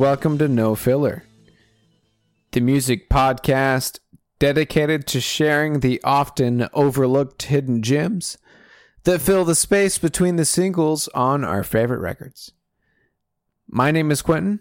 Welcome 0.00 0.38
to 0.38 0.48
No 0.48 0.74
Filler, 0.74 1.24
the 2.52 2.60
music 2.62 3.10
podcast 3.10 3.98
dedicated 4.38 5.06
to 5.06 5.20
sharing 5.20 5.80
the 5.80 6.00
often 6.02 6.66
overlooked 6.72 7.42
hidden 7.42 7.82
gems 7.82 8.38
that 9.04 9.20
fill 9.20 9.44
the 9.44 9.54
space 9.54 9.98
between 9.98 10.36
the 10.36 10.46
singles 10.46 11.06
on 11.08 11.44
our 11.44 11.62
favorite 11.62 11.98
records. 11.98 12.50
My 13.68 13.90
name 13.90 14.10
is 14.10 14.22
Quentin. 14.22 14.60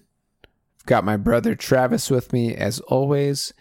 I've 0.77 0.85
got 0.85 1.05
my 1.05 1.15
brother 1.15 1.55
Travis 1.55 2.11
with 2.11 2.33
me 2.33 2.53
as 2.53 2.81
always. 2.81 3.53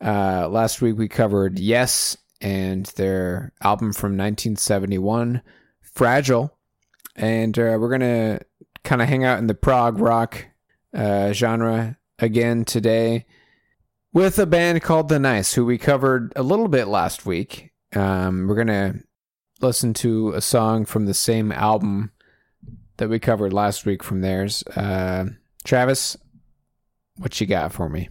Uh, 0.00 0.46
last 0.48 0.80
week 0.80 0.96
we 0.96 1.08
covered 1.08 1.58
Yes 1.58 2.16
and 2.40 2.86
their 2.94 3.52
album 3.60 3.92
from 3.92 4.12
1971, 4.12 5.42
Fragile. 5.80 6.56
And 7.16 7.58
uh, 7.58 7.76
we're 7.80 7.88
going 7.88 8.02
to 8.02 8.40
kind 8.84 9.02
of 9.02 9.08
hang 9.08 9.24
out 9.24 9.40
in 9.40 9.48
the 9.48 9.54
prog 9.54 9.98
rock 9.98 10.46
uh, 10.94 11.32
genre 11.32 11.98
again 12.18 12.64
today 12.64 13.26
with 14.12 14.38
a 14.38 14.46
band 14.46 14.82
called 14.82 15.08
The 15.08 15.18
Nice, 15.18 15.54
who 15.54 15.64
we 15.64 15.78
covered 15.78 16.32
a 16.36 16.42
little 16.42 16.68
bit 16.68 16.88
last 16.88 17.24
week. 17.24 17.70
Um, 17.94 18.46
we're 18.46 18.54
going 18.54 18.66
to 18.68 19.00
listen 19.60 19.94
to 19.94 20.32
a 20.32 20.40
song 20.40 20.84
from 20.84 21.06
the 21.06 21.14
same 21.14 21.52
album 21.52 22.12
that 22.98 23.08
we 23.08 23.18
covered 23.18 23.52
last 23.52 23.86
week 23.86 24.02
from 24.02 24.20
theirs. 24.20 24.62
Uh, 24.76 25.26
Travis, 25.64 26.16
what 27.16 27.40
you 27.40 27.46
got 27.46 27.72
for 27.72 27.88
me? 27.88 28.08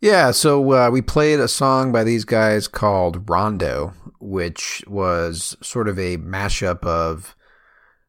Yeah, 0.00 0.32
so 0.32 0.72
uh, 0.72 0.90
we 0.90 1.02
played 1.02 1.40
a 1.40 1.48
song 1.48 1.92
by 1.92 2.04
these 2.04 2.24
guys 2.24 2.68
called 2.68 3.28
Rondo, 3.28 3.94
which 4.20 4.84
was 4.86 5.56
sort 5.62 5.88
of 5.88 5.98
a 5.98 6.18
mashup 6.18 6.84
of 6.84 7.34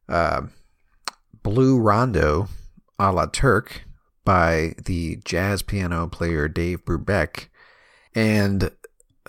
uh, 0.09 0.41
Blue 1.41 1.79
Rondo 1.79 2.47
a 2.99 3.11
la 3.11 3.25
Turk 3.25 3.84
by 4.25 4.73
the 4.83 5.17
jazz 5.23 5.61
piano 5.61 6.07
player 6.07 6.47
Dave 6.47 6.83
Brubeck 6.83 7.47
and 8.13 8.71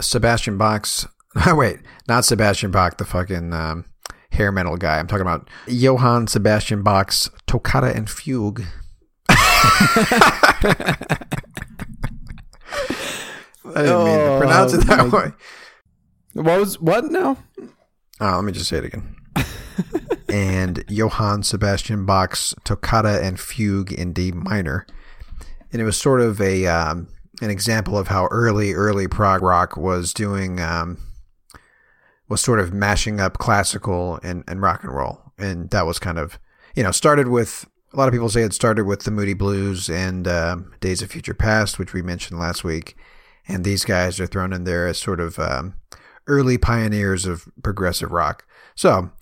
Sebastian 0.00 0.58
Bach's. 0.58 1.06
wait, 1.46 1.80
not 2.08 2.24
Sebastian 2.24 2.70
Bach, 2.70 2.96
the 2.96 3.04
fucking 3.04 3.52
um, 3.52 3.84
hair 4.30 4.50
metal 4.50 4.76
guy. 4.76 4.98
I'm 4.98 5.06
talking 5.06 5.22
about 5.22 5.48
Johann 5.66 6.26
Sebastian 6.26 6.82
Bach's 6.82 7.30
Toccata 7.46 7.94
and 7.94 8.08
Fugue. 8.08 8.64
I 13.74 13.82
didn't 13.82 14.04
mean 14.04 14.18
to 14.18 14.38
pronounce 14.38 14.72
it 14.72 14.86
that 14.86 15.12
way. 15.12 15.32
What 16.32 16.60
was 16.60 16.80
what 16.80 17.04
now? 17.06 17.38
Oh, 18.20 18.36
let 18.36 18.44
me 18.44 18.52
just 18.52 18.68
say 18.68 18.78
it 18.78 18.84
again. 18.84 19.15
And 20.36 20.84
Johann 20.86 21.42
Sebastian 21.42 22.04
Bach's 22.04 22.54
Toccata 22.62 23.24
and 23.24 23.40
Fugue 23.40 23.90
in 23.90 24.12
D 24.12 24.32
minor, 24.32 24.86
and 25.72 25.80
it 25.80 25.84
was 25.86 25.96
sort 25.96 26.20
of 26.20 26.42
a 26.42 26.66
um, 26.66 27.08
an 27.40 27.48
example 27.48 27.96
of 27.96 28.08
how 28.08 28.26
early 28.26 28.74
early 28.74 29.08
prog 29.08 29.40
rock 29.40 29.78
was 29.78 30.12
doing 30.12 30.60
um, 30.60 30.98
was 32.28 32.42
sort 32.42 32.60
of 32.60 32.74
mashing 32.74 33.18
up 33.18 33.38
classical 33.38 34.20
and, 34.22 34.44
and 34.46 34.60
rock 34.60 34.82
and 34.82 34.94
roll, 34.94 35.32
and 35.38 35.70
that 35.70 35.86
was 35.86 35.98
kind 35.98 36.18
of 36.18 36.38
you 36.74 36.82
know 36.82 36.90
started 36.90 37.28
with 37.28 37.66
a 37.94 37.96
lot 37.96 38.06
of 38.06 38.12
people 38.12 38.28
say 38.28 38.42
it 38.42 38.52
started 38.52 38.84
with 38.84 39.04
the 39.04 39.10
Moody 39.10 39.32
Blues 39.32 39.88
and 39.88 40.28
uh, 40.28 40.58
Days 40.80 41.00
of 41.00 41.10
Future 41.10 41.32
Past, 41.32 41.78
which 41.78 41.94
we 41.94 42.02
mentioned 42.02 42.38
last 42.38 42.62
week, 42.62 42.94
and 43.48 43.64
these 43.64 43.86
guys 43.86 44.20
are 44.20 44.26
thrown 44.26 44.52
in 44.52 44.64
there 44.64 44.86
as 44.86 44.98
sort 44.98 45.18
of 45.20 45.38
um, 45.38 45.76
early 46.26 46.58
pioneers 46.58 47.24
of 47.24 47.48
progressive 47.62 48.12
rock. 48.12 48.44
So 48.74 49.12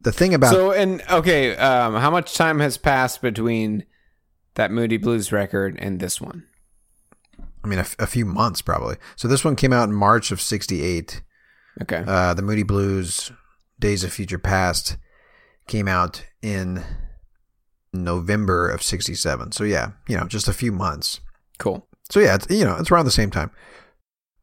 the 0.00 0.12
thing 0.12 0.34
about 0.34 0.52
So 0.52 0.72
and 0.72 1.02
okay, 1.10 1.56
um, 1.56 1.94
how 1.94 2.10
much 2.10 2.34
time 2.34 2.60
has 2.60 2.76
passed 2.76 3.22
between 3.22 3.84
that 4.54 4.70
Moody 4.70 4.96
Blues 4.96 5.32
record 5.32 5.76
and 5.78 6.00
this 6.00 6.20
one? 6.20 6.46
I 7.62 7.68
mean, 7.68 7.78
a, 7.78 7.82
f- 7.82 7.96
a 7.98 8.06
few 8.06 8.24
months 8.24 8.62
probably. 8.62 8.96
So 9.16 9.28
this 9.28 9.44
one 9.44 9.56
came 9.56 9.72
out 9.72 9.88
in 9.88 9.94
March 9.94 10.30
of 10.32 10.40
'68. 10.40 11.22
Okay. 11.82 12.02
Uh, 12.06 12.34
the 12.34 12.42
Moody 12.42 12.62
Blues, 12.62 13.30
Days 13.78 14.02
of 14.04 14.12
Future 14.12 14.38
Past, 14.38 14.96
came 15.66 15.86
out 15.88 16.24
in 16.42 16.82
November 17.92 18.68
of 18.68 18.82
'67. 18.82 19.52
So 19.52 19.64
yeah, 19.64 19.92
you 20.08 20.16
know, 20.16 20.24
just 20.24 20.48
a 20.48 20.52
few 20.52 20.72
months. 20.72 21.20
cool. 21.58 21.86
So 22.10 22.18
yeah, 22.18 22.34
it's, 22.34 22.50
you 22.50 22.64
know, 22.64 22.76
it's 22.76 22.90
around 22.90 23.04
the 23.04 23.10
same 23.12 23.30
time. 23.30 23.52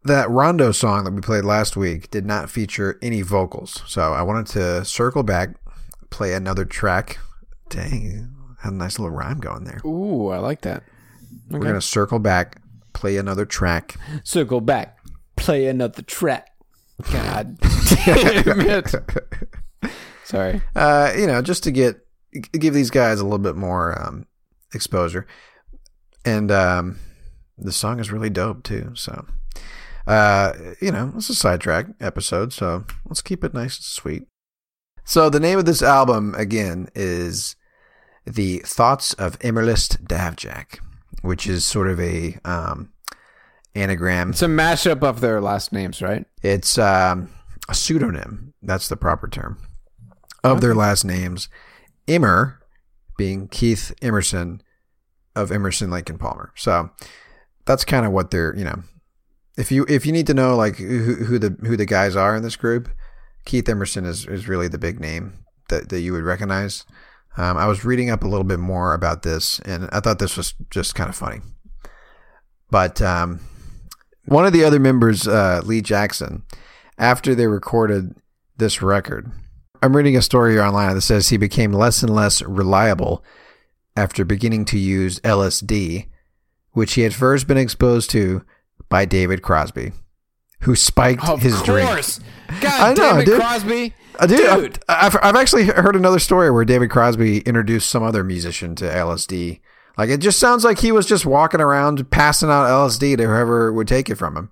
That 0.07 0.30
Rondo 0.30 0.71
song 0.71 1.04
that 1.04 1.12
we 1.12 1.19
played 1.19 1.44
last 1.44 1.75
week 1.75 2.09
did 2.09 2.25
not 2.25 2.50
feature 2.50 2.98
any 3.01 3.21
vocals. 3.21 3.83
So 3.88 4.13
I 4.13 4.21
wanted 4.21 4.48
to 4.54 4.86
circle 4.86 5.21
back, 5.21 5.50
play 6.09 6.31
another 6.33 6.63
track. 6.63 7.18
Dang, 7.68 8.33
had 8.62 8.71
a 8.71 8.75
nice 8.75 9.00
little 9.00 9.13
rhyme 9.13 9.39
going 9.39 9.65
there. 9.65 9.81
Ooh, 9.86 10.30
I 10.30 10.38
like 10.38 10.62
that. 10.62 10.83
We're 11.50 11.59
going 11.59 11.74
to 11.74 11.81
circle 11.81 12.19
back, 12.19 12.62
play 12.94 13.18
another 13.18 13.45
track. 13.45 13.98
Circle 14.24 14.62
back, 14.62 14.98
play 15.36 15.68
another 15.68 16.01
track. 16.04 16.51
God 17.12 17.57
damn 18.06 18.62
it. 18.62 18.95
Sorry. 20.24 20.62
uh, 20.74 21.12
you 21.18 21.27
know, 21.27 21.42
just 21.42 21.63
to 21.63 21.71
get 21.71 22.00
give 22.53 22.74
these 22.74 22.92
guys 22.92 23.19
a 23.19 23.24
little 23.24 23.39
bit 23.39 23.57
more 23.57 24.01
um, 24.01 24.25
exposure. 24.74 25.27
And 26.24 26.50
um, 26.50 26.98
the 27.57 27.74
song 27.74 28.00
is 28.00 28.10
really 28.10 28.30
dope 28.30 28.63
too. 28.63 28.92
So, 28.95 29.25
Uh, 30.07 30.54
you 30.81 30.92
know, 30.92 31.12
it's 31.15 31.30
a 31.30 31.36
sidetrack 31.36 31.88
episode, 32.00 32.54
so 32.54 32.86
let's 33.06 33.21
keep 33.21 33.44
it 33.44 33.54
nice 33.54 33.77
and 33.77 33.83
sweet. 33.83 34.24
So 35.04 35.30
the 35.30 35.39
name 35.39 35.59
of 35.59 35.65
this 35.65 35.81
album 35.81 36.33
again 36.36 36.89
is 36.95 37.56
the 38.25 38.59
Thoughts 38.59 39.13
of 39.13 39.38
Emerlist 39.39 40.04
Davjack, 40.04 40.80
which 41.21 41.45
is 41.48 41.65
sort 41.65 41.89
of 41.89 42.00
a 42.00 42.38
um, 42.45 42.94
anagram. 43.75 44.30
It's 44.30 44.42
a 44.42 44.48
mashup 44.48 45.04
of 45.04 45.21
their 45.21 45.42
last 45.42 45.71
names, 45.71 46.01
right? 46.01 46.25
It's 46.42 46.77
um, 46.77 47.30
a 47.69 47.74
pseudonym. 47.74 48.53
That's 48.62 48.88
the 48.88 48.98
proper 48.98 49.27
term 49.27 49.60
of 50.44 50.62
their 50.62 50.75
last 50.75 51.03
names. 51.03 51.50
Emer 52.10 52.60
being 53.18 53.48
Keith 53.48 53.94
Emerson 54.01 54.62
of 55.36 55.51
Emerson 55.51 55.89
Lake 55.92 56.10
and 56.10 56.19
Palmer. 56.19 56.51
So 56.56 56.92
that's 57.65 57.83
kind 57.83 58.06
of 58.06 58.12
what 58.12 58.31
they're, 58.31 58.56
you 58.56 58.63
know, 58.63 58.83
if 59.57 59.71
you 59.71 59.86
if 59.89 60.06
you 60.06 60.12
need 60.12 60.27
to 60.27 60.33
know 60.33 60.56
like 60.56 60.77
who, 60.77 61.15
who 61.15 61.39
the 61.39 61.50
who 61.65 61.75
the 61.75 61.86
guys 61.86 62.15
are 62.15 62.36
in 62.36 62.44
this 62.44 62.56
group, 62.56 62.89
Keith 63.45 63.68
Emerson 63.68 64.06
is 64.06 64.25
is 64.25 64.48
really 64.48 64.68
the 64.68 64.77
big 64.77 65.00
name 65.00 65.33
that 65.69 65.89
that 65.89 66.01
you 66.01 66.13
would 66.13 66.24
recognize. 66.24 66.86
Um, 67.36 67.57
I 67.57 67.68
was 67.68 67.86
reading 67.86 68.09
up 68.09 68.24
a 68.24 68.27
little 68.27 68.44
bit 68.44 68.59
more 68.59 68.94
about 68.94 69.24
this, 69.24 69.59
and 69.59 69.89
I 69.92 70.00
thought 70.00 70.19
this 70.19 70.38
was 70.38 70.54
just 70.69 70.95
kind 70.95 71.09
of 71.09 71.15
funny. 71.15 71.42
But 72.71 73.01
um, 73.01 73.42
one 74.25 74.45
of 74.45 74.54
the 74.54 74.63
other 74.63 74.80
members, 74.80 75.27
uh, 75.27 75.62
Lee 75.63 75.81
Jackson, 75.81 76.44
after 76.98 77.36
they 77.36 77.48
recorded 77.48 78.15
this 78.57 78.81
record, 78.81 79.31
I'm 79.83 79.95
reading 79.95 80.18
a 80.18 80.21
story 80.21 80.53
here 80.53 80.63
online 80.63 80.95
that 80.95 81.01
says 81.01 81.30
he 81.30 81.38
became 81.38 81.71
less 81.71 82.01
and 82.01 82.13
less 82.13 82.42
reliable 82.42 83.24
after 83.95 84.25
beginning 84.25 84.65
to 84.65 84.80
use 84.80 85.19
LSD, 85.19 86.07
which 86.71 86.94
he 86.94 87.01
had 87.01 87.13
first 87.13 87.48
been 87.48 87.57
exposed 87.57 88.10
to 88.12 88.44
by 88.89 89.06
David 89.06 89.42
Crosby, 89.42 89.92
who 90.62 90.75
spiked 90.75 91.28
Of 91.28 91.42
his 91.42 91.62
drink. 91.63 91.88
course. 91.89 92.19
God 92.62 92.81
I 92.81 92.89
know, 92.89 92.95
damn 92.95 93.19
it, 93.19 93.25
dude. 93.25 93.39
Crosby. 93.39 93.94
Uh, 94.19 94.25
dude, 94.25 94.45
I've- 94.48 94.74
I've, 94.89 95.18
I've 95.22 95.36
actually 95.36 95.66
heard 95.66 95.95
another 95.95 96.19
story 96.19 96.50
where 96.50 96.66
David 96.66 96.89
Crosby 96.89 97.39
introduced 97.39 97.89
some 97.89 98.01
other 98.04 98.24
musician 98.24 98.74
to 98.75 98.86
LSD. 98.86 99.60
Like 99.98 100.10
it 100.10 100.18
just 100.19 100.39
sounds 100.39 100.63
like 100.63 100.80
he 100.80 100.92
was 100.92 101.06
just 101.06 101.25
walking 101.25 101.60
around 101.62 102.10
passing 102.12 102.50
out 102.50 102.66
LSD 102.68 103.18
to 103.18 103.24
whoever 103.28 103.72
would 103.74 103.88
take 103.88 104.10
it 104.10 104.16
from 104.16 104.36
him. 104.38 104.50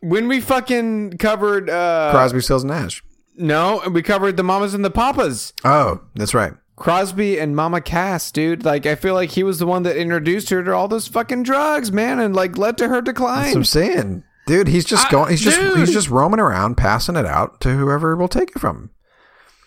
When 0.00 0.28
we 0.28 0.40
fucking 0.40 1.18
covered 1.18 1.68
uh 1.70 2.10
Crosby, 2.12 2.40
Stills, 2.40 2.62
and 2.62 2.70
Nash. 2.72 3.02
No, 3.36 3.82
we 3.90 4.02
covered 4.02 4.36
the 4.36 4.42
mamas 4.42 4.74
and 4.74 4.84
the 4.84 4.90
papas. 4.90 5.52
Oh, 5.64 6.00
that's 6.14 6.34
right. 6.34 6.52
Crosby 6.78 7.38
and 7.38 7.54
Mama 7.56 7.80
Cass, 7.80 8.30
dude. 8.30 8.64
Like 8.64 8.86
I 8.86 8.94
feel 8.94 9.14
like 9.14 9.30
he 9.30 9.42
was 9.42 9.58
the 9.58 9.66
one 9.66 9.82
that 9.82 9.96
introduced 9.96 10.50
her 10.50 10.62
to 10.62 10.72
all 10.72 10.88
those 10.88 11.08
fucking 11.08 11.42
drugs, 11.42 11.90
man, 11.92 12.18
and 12.18 12.34
like 12.34 12.56
led 12.58 12.78
to 12.78 12.88
her 12.88 12.96
That's 13.02 13.06
decline. 13.06 13.48
what 13.48 13.56
I'm 13.56 13.64
saying, 13.64 14.24
dude. 14.46 14.68
He's 14.68 14.84
just 14.84 15.06
I- 15.06 15.10
going. 15.10 15.30
He's 15.30 15.40
just 15.40 15.58
dude. 15.60 15.78
he's 15.78 15.92
just 15.92 16.08
roaming 16.10 16.40
around, 16.40 16.76
passing 16.76 17.16
it 17.16 17.26
out 17.26 17.60
to 17.62 17.70
whoever 17.76 18.16
will 18.16 18.28
take 18.28 18.50
it 18.54 18.60
from 18.60 18.76
him. 18.76 18.90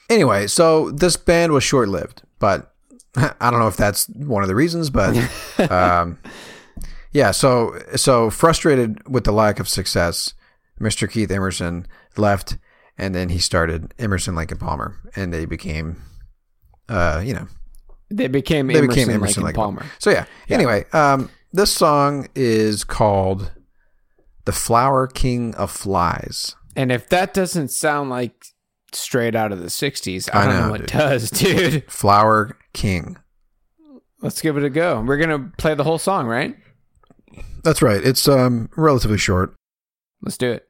Anyway, 0.09 0.47
so 0.47 0.91
this 0.91 1.15
band 1.17 1.53
was 1.53 1.63
short 1.63 1.87
lived, 1.89 2.23
but 2.39 2.73
I 3.15 3.49
don't 3.51 3.59
know 3.59 3.67
if 3.67 3.77
that's 3.77 4.07
one 4.09 4.41
of 4.43 4.49
the 4.49 4.55
reasons, 4.55 4.89
but 4.89 5.15
um, 5.71 6.17
yeah. 7.11 7.31
So 7.31 7.81
so 7.95 8.29
frustrated 8.29 9.07
with 9.07 9.23
the 9.25 9.31
lack 9.31 9.59
of 9.59 9.69
success, 9.69 10.33
Mr. 10.79 11.09
Keith 11.09 11.31
Emerson 11.31 11.87
left, 12.17 12.57
and 12.97 13.13
then 13.15 13.29
he 13.29 13.39
started 13.39 13.93
Emerson 13.99 14.35
Lake 14.35 14.51
and 14.51 14.59
Palmer, 14.59 14.97
and 15.15 15.33
they 15.33 15.45
became, 15.45 16.01
uh, 16.91 17.21
you 17.23 17.33
know, 17.33 17.47
They 18.09 18.27
became 18.27 18.67
they 18.67 18.75
Emerson, 18.75 18.88
became 18.89 19.07
Lake 19.07 19.15
Emerson 19.15 19.39
and 19.41 19.45
Lake 19.47 19.55
Palmer. 19.55 19.85
So 19.99 20.09
yeah. 20.11 20.25
Anyway, 20.49 20.85
um, 20.93 21.29
this 21.53 21.71
song 21.71 22.27
is 22.35 22.83
called 22.83 23.51
"The 24.45 24.51
Flower 24.51 25.07
King 25.07 25.55
of 25.55 25.71
Flies." 25.71 26.55
And 26.75 26.91
if 26.91 27.09
that 27.09 27.33
doesn't 27.33 27.69
sound 27.69 28.09
like 28.09 28.45
straight 28.93 29.35
out 29.35 29.51
of 29.51 29.59
the 29.59 29.67
'60s, 29.67 30.29
I, 30.33 30.41
I 30.41 30.45
don't 30.45 30.53
know, 30.55 30.65
know, 30.65 30.71
what 30.71 30.79
dude. 30.81 30.88
does, 30.88 31.29
dude. 31.31 31.91
Flower 31.91 32.57
King. 32.73 33.17
Let's 34.21 34.41
give 34.41 34.55
it 34.57 34.63
a 34.63 34.69
go. 34.69 35.01
We're 35.01 35.17
gonna 35.17 35.51
play 35.57 35.73
the 35.73 35.83
whole 35.83 35.97
song, 35.97 36.27
right? 36.27 36.55
That's 37.63 37.81
right. 37.81 38.03
It's 38.05 38.27
um 38.27 38.69
relatively 38.75 39.17
short. 39.17 39.55
Let's 40.21 40.37
do 40.37 40.51
it. 40.51 40.67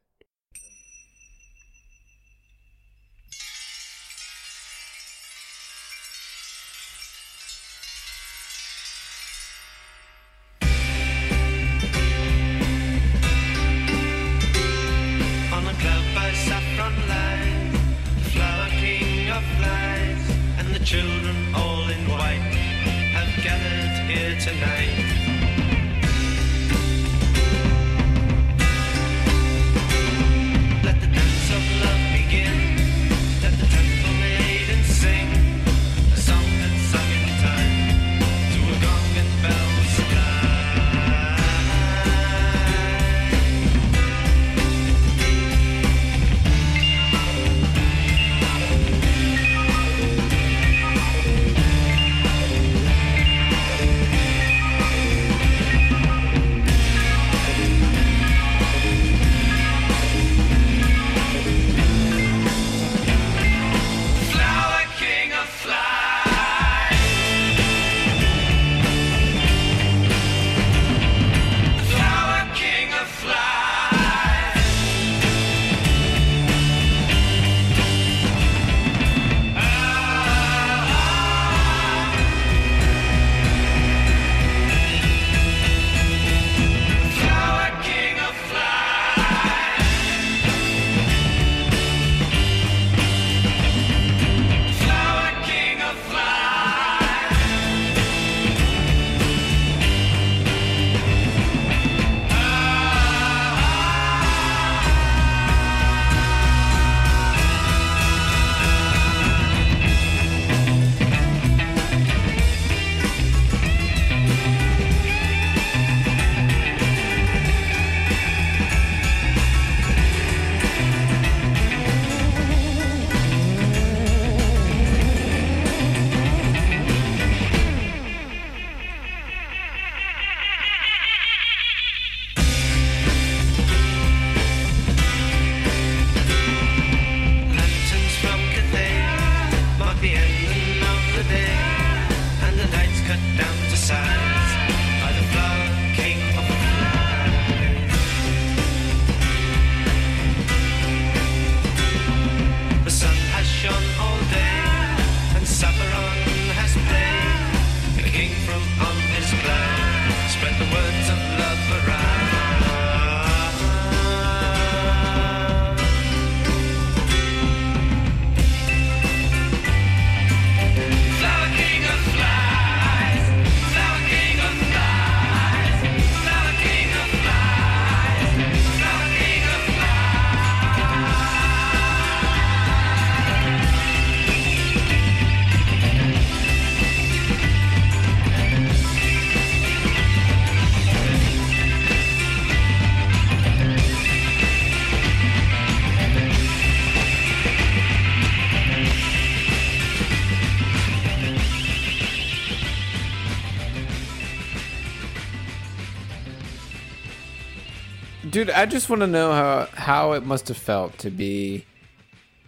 Dude, 208.46 208.54
I 208.56 208.66
just 208.66 208.90
want 208.90 209.02
to 209.02 209.08
know 209.08 209.32
how 209.32 209.68
how 209.74 210.12
it 210.14 210.26
must 210.26 210.48
have 210.48 210.58
felt 210.58 210.98
to 211.00 211.10
be, 211.12 211.66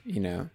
you 0.06 0.20
know, 0.20 0.50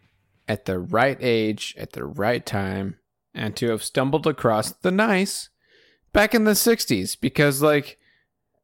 at 0.48 0.64
the 0.64 0.78
right 0.78 1.16
age 1.20 1.74
at 1.78 1.92
the 1.92 2.04
right 2.04 2.44
time, 2.44 2.96
and 3.34 3.54
to 3.56 3.70
have 3.70 3.84
stumbled 3.84 4.26
across 4.26 4.72
the 4.72 4.90
nice 4.90 5.48
back 6.12 6.34
in 6.34 6.44
the 6.44 6.52
'60s. 6.52 7.16
Because 7.20 7.62
like, 7.62 7.98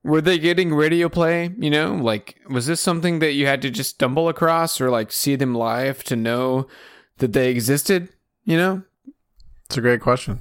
were 0.02 0.20
they 0.20 0.38
getting 0.38 0.74
radio 0.74 1.08
play? 1.08 1.54
You 1.58 1.70
know, 1.70 1.94
like 1.94 2.40
was 2.48 2.66
this 2.66 2.80
something 2.80 3.20
that 3.20 3.32
you 3.34 3.46
had 3.46 3.62
to 3.62 3.70
just 3.70 3.90
stumble 3.90 4.28
across 4.28 4.80
or 4.80 4.90
like 4.90 5.12
see 5.12 5.36
them 5.36 5.54
live 5.54 6.02
to 6.04 6.16
know 6.16 6.66
that 7.18 7.32
they 7.32 7.50
existed? 7.50 8.08
You 8.44 8.56
know, 8.56 8.82
It's 9.66 9.76
a 9.76 9.80
great 9.80 10.00
question, 10.00 10.40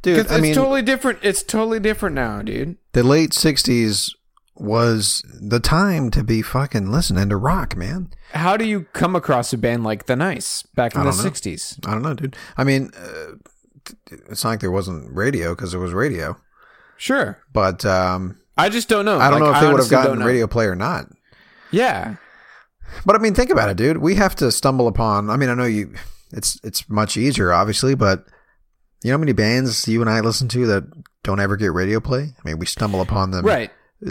dude. 0.00 0.26
I 0.28 0.36
it's 0.36 0.42
mean, 0.42 0.54
totally 0.54 0.82
different. 0.82 1.18
It's 1.22 1.42
totally 1.42 1.78
different 1.78 2.14
now, 2.14 2.40
dude. 2.40 2.78
the 2.92 3.02
late 3.02 3.30
'60s 3.32 4.14
was 4.56 5.22
the 5.40 5.60
time 5.60 6.10
to 6.12 6.22
be 6.22 6.40
fucking 6.42 6.90
listening 6.90 7.28
to 7.28 7.36
rock, 7.36 7.76
man. 7.76 8.10
How 8.32 8.56
do 8.56 8.64
you 8.64 8.86
come 8.92 9.16
across 9.16 9.52
a 9.52 9.58
band 9.58 9.84
like 9.84 10.06
The 10.06 10.16
Nice 10.16 10.62
back 10.74 10.94
in 10.94 11.00
the 11.00 11.06
know. 11.06 11.10
'60s? 11.12 11.86
I 11.86 11.92
don't 11.92 12.02
know, 12.02 12.14
dude. 12.14 12.36
I 12.56 12.64
mean, 12.64 12.90
uh, 12.96 13.32
it's 14.30 14.44
not 14.44 14.50
like 14.50 14.60
there 14.60 14.70
wasn't 14.70 15.12
radio 15.12 15.54
because 15.54 15.72
there 15.72 15.80
was 15.80 15.92
radio, 15.92 16.36
Sure. 16.96 17.38
but 17.52 17.84
um, 17.84 18.38
I 18.56 18.68
just 18.68 18.88
don't 18.88 19.04
know. 19.04 19.18
I 19.18 19.30
don't 19.30 19.40
Like, 19.40 19.50
know 19.50 19.54
if 19.56 19.60
they 19.60 19.68
would 19.72 19.80
have 19.80 19.90
gotten 19.90 20.22
radio 20.22 20.46
play 20.46 20.66
or 20.66 20.76
not. 20.76 21.06
Yeah. 21.70 22.16
But 23.04 23.16
I 23.16 23.18
mean, 23.18 23.34
think 23.34 23.50
about 23.50 23.70
it, 23.70 23.76
dude. 23.76 23.98
We 23.98 24.14
have 24.14 24.36
to 24.36 24.52
stumble 24.52 24.86
upon. 24.86 25.28
I 25.30 25.36
mean, 25.36 25.48
I 25.48 25.54
know 25.54 25.64
you. 25.64 25.94
It's 26.32 26.58
it's 26.64 26.88
much 26.88 27.16
easier, 27.16 27.52
obviously, 27.52 27.94
but 27.94 28.24
you 29.02 29.10
know 29.10 29.14
how 29.16 29.20
many 29.20 29.32
bands 29.32 29.86
you 29.88 30.00
and 30.00 30.08
I 30.10 30.20
listen 30.20 30.48
to 30.48 30.66
that 30.66 30.84
don't 31.24 31.40
ever 31.40 31.56
get 31.56 31.72
radio 31.72 31.98
play? 32.00 32.22
I 32.38 32.48
mean, 32.48 32.58
we 32.58 32.66
stumble 32.66 33.00
upon 33.00 33.30
them 33.32 33.44
Right. 33.44 33.70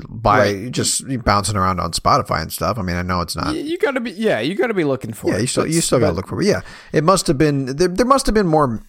By 0.10 0.40
Right. 0.40 0.72
just 0.72 1.04
bouncing 1.24 1.56
around 1.56 1.80
on 1.80 1.92
Spotify 1.92 2.42
and 2.42 2.52
stuff. 2.52 2.78
I 2.78 2.82
mean, 2.82 2.96
I 2.96 3.02
know 3.04 3.22
it's 3.22 3.36
not. 3.36 3.56
You 3.56 3.78
gotta 3.78 4.00
be. 4.00 4.12
Yeah, 4.12 4.40
you 4.40 4.56
gotta 4.56 4.74
be 4.74 4.84
looking 4.84 5.14
for 5.14 5.30
yeah, 5.32 5.38
it. 5.38 5.42
you 5.42 5.48
still 5.48 5.68
you 5.68 5.82
still 5.82 6.00
got 6.00 6.08
to 6.08 6.14
look 6.14 6.28
for 6.28 6.42
it. 6.42 6.46
Yeah, 6.48 6.62
it 6.92 7.04
must 7.04 7.28
have 7.28 7.38
been 7.38 7.76
there. 7.78 7.88
There 7.88 8.06
must 8.06 8.26
have 8.26 8.34
been 8.36 8.48
more 8.48 8.82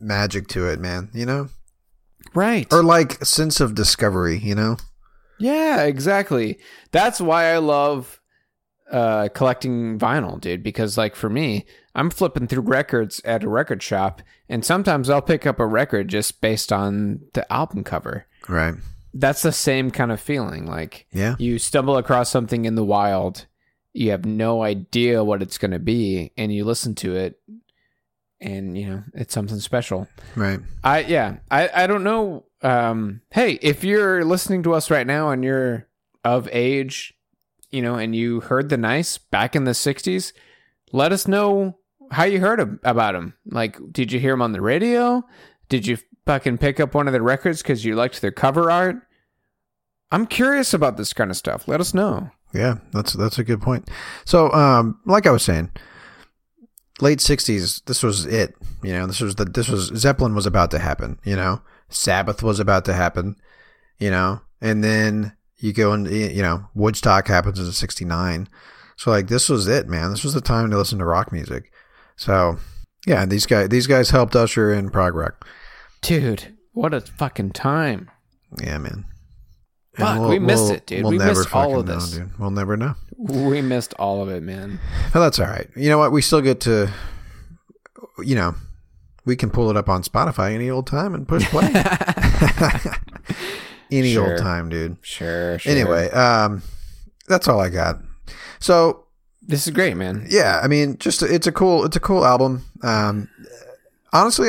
magic 0.00 0.48
to 0.48 0.66
it, 0.68 0.80
man. 0.80 1.08
You 1.12 1.26
know, 1.26 1.48
Right. 2.34 2.72
or 2.72 2.82
like 2.82 3.24
sense 3.24 3.60
of 3.60 3.74
discovery. 3.74 4.38
You 4.38 4.54
know, 4.54 4.76
yeah, 5.38 5.82
exactly. 5.82 6.58
That's 6.92 7.20
why 7.20 7.46
I 7.52 7.58
love 7.58 8.20
uh, 8.90 9.28
collecting 9.34 9.98
vinyl, 9.98 10.40
dude. 10.40 10.62
Because 10.62 10.96
like 10.98 11.16
for 11.16 11.28
me, 11.30 11.66
I'm 11.94 12.10
flipping 12.10 12.46
through 12.46 12.62
records 12.62 13.20
at 13.24 13.42
a 13.42 13.48
record 13.48 13.82
shop, 13.82 14.22
and 14.48 14.64
sometimes 14.64 15.10
I'll 15.10 15.22
pick 15.22 15.46
up 15.46 15.58
a 15.58 15.66
record 15.66 16.08
just 16.08 16.40
based 16.40 16.72
on 16.72 17.20
the 17.34 17.50
album 17.52 17.82
cover. 17.84 18.26
right? 18.48 18.74
That's 19.14 19.42
the 19.42 19.52
same 19.52 19.90
kind 19.90 20.10
of 20.12 20.20
feeling. 20.20 20.66
Like 20.66 21.06
Yeah. 21.12 21.36
you 21.38 21.58
stumble 21.58 21.96
across 21.96 22.30
something 22.30 22.64
in 22.64 22.74
the 22.74 22.84
wild, 22.84 23.46
you 23.92 24.10
have 24.10 24.24
no 24.24 24.62
idea 24.62 25.22
what 25.22 25.42
it's 25.42 25.58
going 25.58 25.72
to 25.72 25.78
be, 25.78 26.32
and 26.36 26.52
you 26.52 26.64
listen 26.64 26.94
to 26.96 27.14
it, 27.16 27.38
and 28.40 28.76
you 28.76 28.86
know 28.88 29.02
it's 29.14 29.34
something 29.34 29.60
special. 29.60 30.08
Right. 30.34 30.60
I 30.82 31.00
yeah, 31.00 31.36
I 31.50 31.68
I 31.74 31.86
don't 31.86 32.04
know. 32.04 32.44
Um, 32.62 33.20
hey, 33.32 33.58
if 33.62 33.84
you're 33.84 34.24
listening 34.24 34.62
to 34.64 34.74
us 34.74 34.90
right 34.90 35.06
now 35.06 35.30
and 35.30 35.42
you're 35.44 35.88
of 36.24 36.48
age, 36.52 37.12
you 37.70 37.82
know, 37.82 37.96
and 37.96 38.14
you 38.14 38.40
heard 38.40 38.68
the 38.68 38.76
nice 38.76 39.18
back 39.18 39.54
in 39.56 39.64
the 39.64 39.72
'60s, 39.72 40.32
let 40.92 41.12
us 41.12 41.26
know 41.28 41.78
how 42.10 42.24
you 42.24 42.40
heard 42.40 42.60
about 42.84 43.12
them. 43.14 43.34
Like, 43.46 43.78
did 43.90 44.12
you 44.12 44.20
hear 44.20 44.32
them 44.32 44.42
on 44.42 44.52
the 44.52 44.60
radio? 44.60 45.22
Did 45.68 45.86
you 45.86 45.98
fucking 46.26 46.58
pick 46.58 46.80
up 46.80 46.94
one 46.94 47.06
of 47.06 47.12
their 47.12 47.22
records 47.22 47.62
because 47.62 47.84
you 47.84 47.94
liked 47.94 48.20
their 48.20 48.32
cover 48.32 48.70
art? 48.70 48.96
I'm 50.10 50.26
curious 50.26 50.74
about 50.74 50.96
this 50.96 51.12
kind 51.12 51.30
of 51.30 51.36
stuff. 51.36 51.66
Let 51.66 51.80
us 51.80 51.94
know. 51.94 52.30
Yeah, 52.52 52.76
that's 52.92 53.14
that's 53.14 53.38
a 53.38 53.44
good 53.44 53.62
point. 53.62 53.88
So, 54.24 54.52
um, 54.52 55.00
like 55.06 55.26
I 55.26 55.30
was 55.30 55.42
saying, 55.42 55.70
late 57.00 57.18
'60s, 57.18 57.84
this 57.86 58.02
was 58.02 58.26
it. 58.26 58.54
You 58.82 58.92
know, 58.92 59.06
this 59.06 59.20
was 59.20 59.36
the 59.36 59.46
this 59.46 59.68
was 59.68 59.86
Zeppelin 59.96 60.34
was 60.34 60.46
about 60.46 60.70
to 60.72 60.78
happen. 60.78 61.18
You 61.24 61.36
know, 61.36 61.62
Sabbath 61.88 62.42
was 62.42 62.60
about 62.60 62.84
to 62.86 62.92
happen. 62.92 63.36
You 63.98 64.10
know, 64.10 64.40
and 64.60 64.84
then 64.84 65.32
you 65.56 65.72
go 65.72 65.92
and 65.92 66.10
you 66.10 66.42
know 66.42 66.66
Woodstock 66.74 67.26
happens 67.28 67.58
in 67.58 67.72
'69. 67.72 68.48
So 68.96 69.10
like 69.10 69.28
this 69.28 69.48
was 69.48 69.66
it, 69.66 69.88
man. 69.88 70.10
This 70.10 70.24
was 70.24 70.34
the 70.34 70.40
time 70.42 70.70
to 70.70 70.76
listen 70.76 70.98
to 70.98 71.06
rock 71.06 71.32
music. 71.32 71.72
So 72.16 72.58
yeah, 73.06 73.24
these 73.24 73.46
guys 73.46 73.70
these 73.70 73.86
guys 73.86 74.10
helped 74.10 74.36
usher 74.36 74.72
in 74.72 74.90
prog 74.90 75.14
rock. 75.14 75.46
Dude, 76.02 76.56
what 76.72 76.92
a 76.92 77.00
fucking 77.00 77.52
time. 77.52 78.10
Yeah, 78.62 78.78
man. 78.78 79.04
Fuck, 79.96 80.28
we 80.28 80.38
missed 80.38 80.70
it, 80.72 80.86
dude. 80.86 81.04
We 81.04 81.18
missed 81.18 81.54
all 81.54 81.78
of 81.80 81.86
know, 81.86 81.94
this. 81.94 82.12
dude. 82.12 82.38
We'll 82.38 82.50
never 82.50 82.76
know. 82.76 82.94
We 83.16 83.60
missed 83.60 83.94
all 83.98 84.22
of 84.22 84.28
it, 84.30 84.42
man. 84.42 84.80
But 85.12 85.20
that's 85.20 85.38
all 85.38 85.46
right. 85.46 85.68
You 85.76 85.90
know 85.90 85.98
what? 85.98 86.12
We 86.12 86.22
still 86.22 86.40
get 86.40 86.60
to, 86.62 86.90
you 88.18 88.34
know, 88.34 88.54
we 89.24 89.36
can 89.36 89.50
pull 89.50 89.70
it 89.70 89.76
up 89.76 89.88
on 89.88 90.02
Spotify 90.02 90.52
any 90.54 90.70
old 90.70 90.86
time 90.86 91.14
and 91.14 91.28
push 91.28 91.44
play. 91.46 91.70
any 93.90 94.14
Sure. 94.14 94.30
old 94.32 94.38
time, 94.40 94.68
dude. 94.70 94.96
Sure, 95.02 95.58
sure. 95.58 95.70
Anyway, 95.72 96.10
um, 96.10 96.62
that's 97.28 97.46
all 97.46 97.60
I 97.60 97.68
got. 97.68 97.98
So 98.58 99.04
this 99.42 99.66
is 99.66 99.72
great, 99.74 99.96
man. 99.96 100.26
yeah, 100.28 100.60
I 100.62 100.68
mean, 100.68 100.96
just 100.98 101.22
it's 101.22 101.46
a 101.46 101.52
cool, 101.52 101.84
it's 101.84 101.96
a 101.96 102.00
cool 102.00 102.24
album. 102.24 102.64
Um, 102.82 103.28
honestly, 104.12 104.48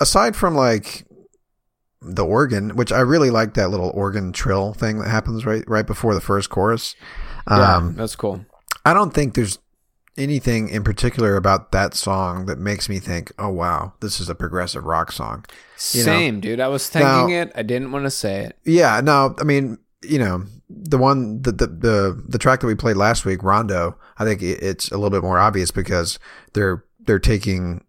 aside 0.00 0.36
from 0.36 0.54
like 0.54 1.04
the 2.02 2.24
organ, 2.24 2.76
which 2.76 2.92
I 2.92 3.00
really 3.00 3.30
like 3.30 3.54
that 3.54 3.68
little 3.70 3.90
organ 3.94 4.32
trill 4.32 4.72
thing 4.72 4.98
that 4.98 5.08
happens 5.08 5.44
right 5.44 5.62
right 5.68 5.86
before 5.86 6.14
the 6.14 6.20
first 6.20 6.50
chorus. 6.50 6.96
Yeah, 7.48 7.76
Um, 7.76 7.94
that's 7.94 8.16
cool. 8.16 8.44
I 8.84 8.94
don't 8.94 9.12
think 9.12 9.34
there's 9.34 9.58
anything 10.16 10.68
in 10.68 10.82
particular 10.82 11.36
about 11.36 11.72
that 11.72 11.94
song 11.94 12.46
that 12.46 12.58
makes 12.58 12.88
me 12.88 12.98
think, 12.98 13.32
"Oh 13.38 13.50
wow, 13.50 13.92
this 14.00 14.20
is 14.20 14.28
a 14.28 14.34
progressive 14.34 14.84
rock 14.84 15.12
song." 15.12 15.44
you 15.92 16.00
know. 16.00 16.04
Same, 16.12 16.40
dude. 16.40 16.60
I 16.60 16.68
was 16.68 16.88
thinking 16.88 17.06
Now- 17.08 17.28
it. 17.42 17.52
I 17.54 17.62
didn't 17.62 17.92
want 17.92 18.04
to 18.06 18.10
say 18.10 18.44
it. 18.44 18.58
Yeah, 18.64 19.00
no, 19.02 19.34
I 19.38 19.44
mean, 19.44 19.78
you 20.02 20.18
know, 20.18 20.44
the 20.70 20.98
one 20.98 21.42
the 21.42 21.52
the 21.52 21.66
the, 21.66 22.22
the 22.28 22.38
track 22.38 22.60
that 22.60 22.66
we 22.66 22.74
played 22.74 22.96
last 22.96 23.24
week, 23.26 23.42
Rondo, 23.42 23.96
I 24.18 24.24
think 24.24 24.40
it's 24.42 24.88
a 24.90 24.94
little 24.96 25.10
bit 25.10 25.22
more 25.22 25.38
obvious 25.38 25.70
because 25.70 26.18
they're 26.54 26.84
they're 26.98 27.18
taking 27.18 27.84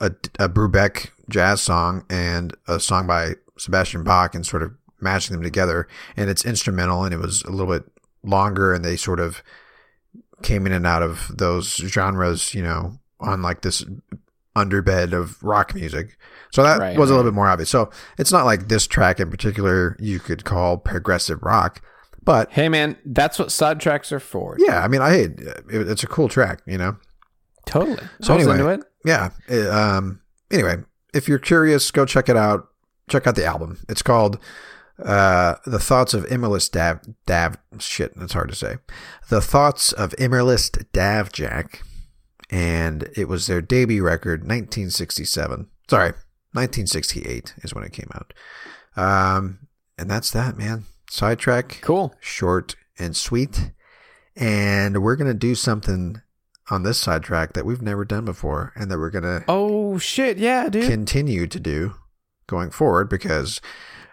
a 0.00 0.12
a 0.38 0.48
Brubeck 0.48 1.10
jazz 1.28 1.60
song 1.60 2.04
and 2.10 2.54
a 2.66 2.80
song 2.80 3.06
by 3.06 3.34
Sebastian 3.58 4.04
Bach 4.04 4.34
and 4.34 4.46
sort 4.46 4.62
of 4.62 4.72
matching 5.00 5.34
them 5.34 5.42
together, 5.42 5.86
and 6.16 6.28
it's 6.30 6.44
instrumental 6.44 7.04
and 7.04 7.12
it 7.14 7.18
was 7.18 7.42
a 7.44 7.50
little 7.50 7.72
bit 7.72 7.84
longer, 8.22 8.72
and 8.74 8.84
they 8.84 8.96
sort 8.96 9.20
of 9.20 9.42
came 10.42 10.66
in 10.66 10.72
and 10.72 10.86
out 10.86 11.02
of 11.02 11.30
those 11.36 11.74
genres, 11.76 12.54
you 12.54 12.62
know, 12.62 12.98
on 13.20 13.42
like 13.42 13.62
this 13.62 13.84
underbed 14.56 15.12
of 15.12 15.42
rock 15.42 15.74
music. 15.74 16.16
So 16.50 16.62
that 16.62 16.78
Right, 16.80 16.98
was 16.98 17.10
a 17.10 17.14
little 17.14 17.30
bit 17.30 17.34
more 17.34 17.46
obvious. 17.48 17.70
So 17.70 17.90
it's 18.18 18.32
not 18.32 18.44
like 18.44 18.68
this 18.68 18.86
track 18.86 19.20
in 19.20 19.30
particular 19.30 19.96
you 20.00 20.18
could 20.18 20.44
call 20.44 20.78
progressive 20.78 21.42
rock, 21.42 21.82
but 22.24 22.50
Hey, 22.52 22.68
man, 22.68 22.96
that's 23.04 23.38
what 23.38 23.52
side 23.52 23.80
tracks 23.80 24.10
are 24.12 24.20
for. 24.20 24.56
yeah, 24.58 24.82
I 24.82 24.88
mean, 24.88 25.00
I 25.02 25.14
it, 25.14 25.38
it's 25.68 26.02
a 26.02 26.06
cool 26.08 26.28
track, 26.28 26.60
you 26.66 26.78
know. 26.78 26.96
totally. 27.66 27.98
So 28.22 28.34
anyway, 28.34 28.78
yeah. 29.04 29.30
it, 29.48 29.68
um. 29.68 30.20
Anyway, 30.50 30.76
if 31.14 31.28
you're 31.28 31.38
curious, 31.38 31.90
go 31.90 32.04
check 32.04 32.28
it 32.28 32.36
out. 32.36 32.68
Check 33.08 33.26
out 33.26 33.36
the 33.36 33.44
album. 33.46 33.78
It's 33.88 34.02
called 34.02 34.38
uh, 35.02 35.54
"The 35.64 35.78
Thoughts 35.78 36.12
of 36.14 36.24
Emerlist 36.26 36.72
Dav 36.72 37.00
Dav." 37.26 37.56
Shit, 37.78 38.14
that's 38.16 38.34
hard 38.34 38.48
to 38.50 38.54
say. 38.54 38.76
"The 39.28 39.40
Thoughts 39.40 39.92
of 39.92 40.10
Emerlist 40.18 40.84
Davjack," 40.92 41.80
and 42.50 43.08
it 43.16 43.28
was 43.28 43.46
their 43.46 43.62
debut 43.62 44.02
record, 44.02 44.40
1967. 44.42 45.68
Sorry, 45.88 46.10
1968 46.52 47.54
is 47.62 47.74
when 47.74 47.84
it 47.84 47.92
came 47.92 48.10
out. 48.14 48.34
Um, 48.96 49.68
and 49.96 50.10
that's 50.10 50.30
that, 50.32 50.58
man. 50.58 50.84
Sidetrack 51.10 51.78
Cool. 51.80 52.14
short 52.20 52.76
and 52.98 53.16
sweet. 53.16 53.72
And 54.36 55.02
we're 55.02 55.16
going 55.16 55.32
to 55.32 55.34
do 55.38 55.54
something 55.54 56.20
on 56.70 56.82
this 56.82 56.98
sidetrack 56.98 57.54
that 57.54 57.64
we've 57.64 57.82
never 57.82 58.04
done 58.04 58.24
before 58.24 58.72
and 58.76 58.90
that 58.90 58.98
we're 58.98 59.10
to 59.24 59.44
Oh 59.48 59.98
shit, 59.98 60.38
yeah, 60.38 60.68
dude. 60.68 60.90
continue 60.90 61.46
to 61.46 61.60
do 61.60 61.94
going 62.46 62.70
forward 62.70 63.08
because 63.08 63.60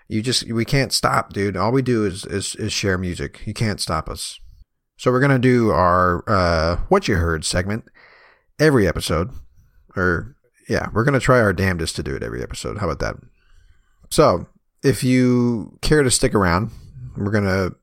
you 0.07 0.21
just 0.21 0.51
we 0.51 0.65
can't 0.65 0.93
stop, 0.93 1.33
dude. 1.33 1.57
All 1.57 1.71
we 1.71 1.81
do 1.81 2.05
is 2.05 2.25
is, 2.25 2.55
is 2.55 2.71
share 2.71 2.97
music. 2.97 3.41
You 3.45 3.53
can't 3.53 3.81
stop 3.81 4.09
us. 4.09 4.39
So 4.97 5.11
we're 5.11 5.19
to 5.31 5.39
do 5.39 5.71
our 5.71 6.23
uh 6.27 6.77
what 6.89 7.07
you 7.07 7.15
heard 7.15 7.43
segment 7.43 7.85
every 8.59 8.87
episode 8.87 9.31
or 9.95 10.35
yeah, 10.67 10.87
we're 10.93 11.03
to 11.13 11.19
try 11.19 11.39
our 11.39 11.53
damnedest 11.53 11.95
to 11.97 12.03
do 12.03 12.15
it 12.15 12.23
every 12.23 12.41
episode. 12.41 12.79
How 12.79 12.89
about 12.89 12.99
that? 12.99 13.15
So, 14.09 14.47
if 14.83 15.03
you 15.03 15.77
care 15.81 16.03
to 16.03 16.11
stick 16.11 16.33
around, 16.33 16.71
we're 17.15 17.31
to 17.43 17.75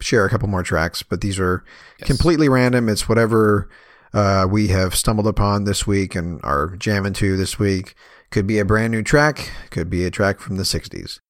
share 0.00 0.24
a 0.24 0.30
couple 0.30 0.48
more 0.48 0.62
tracks, 0.62 1.02
but 1.02 1.20
these 1.20 1.38
are 1.38 1.64
Yes. 1.98 2.06
completely 2.06 2.48
random. 2.48 2.88
It's 2.88 3.08
whatever 3.08 3.68
uh, 4.14 4.46
we 4.50 4.68
have 4.68 4.94
stumbled 4.94 5.26
upon 5.26 5.64
this 5.64 5.86
week 5.86 6.14
and 6.14 6.40
are 6.42 6.76
jamming 6.76 7.12
to 7.14 7.36
this 7.36 7.58
week. 7.58 7.94
Could 8.30 8.46
be 8.46 8.58
a 8.58 8.64
brand 8.64 8.92
new 8.92 9.02
track, 9.02 9.50
could 9.70 9.88
be 9.90 10.04
a 10.04 10.10
track 10.10 10.40
from 10.40 10.56
the 10.56 10.62
60s. 10.64 11.20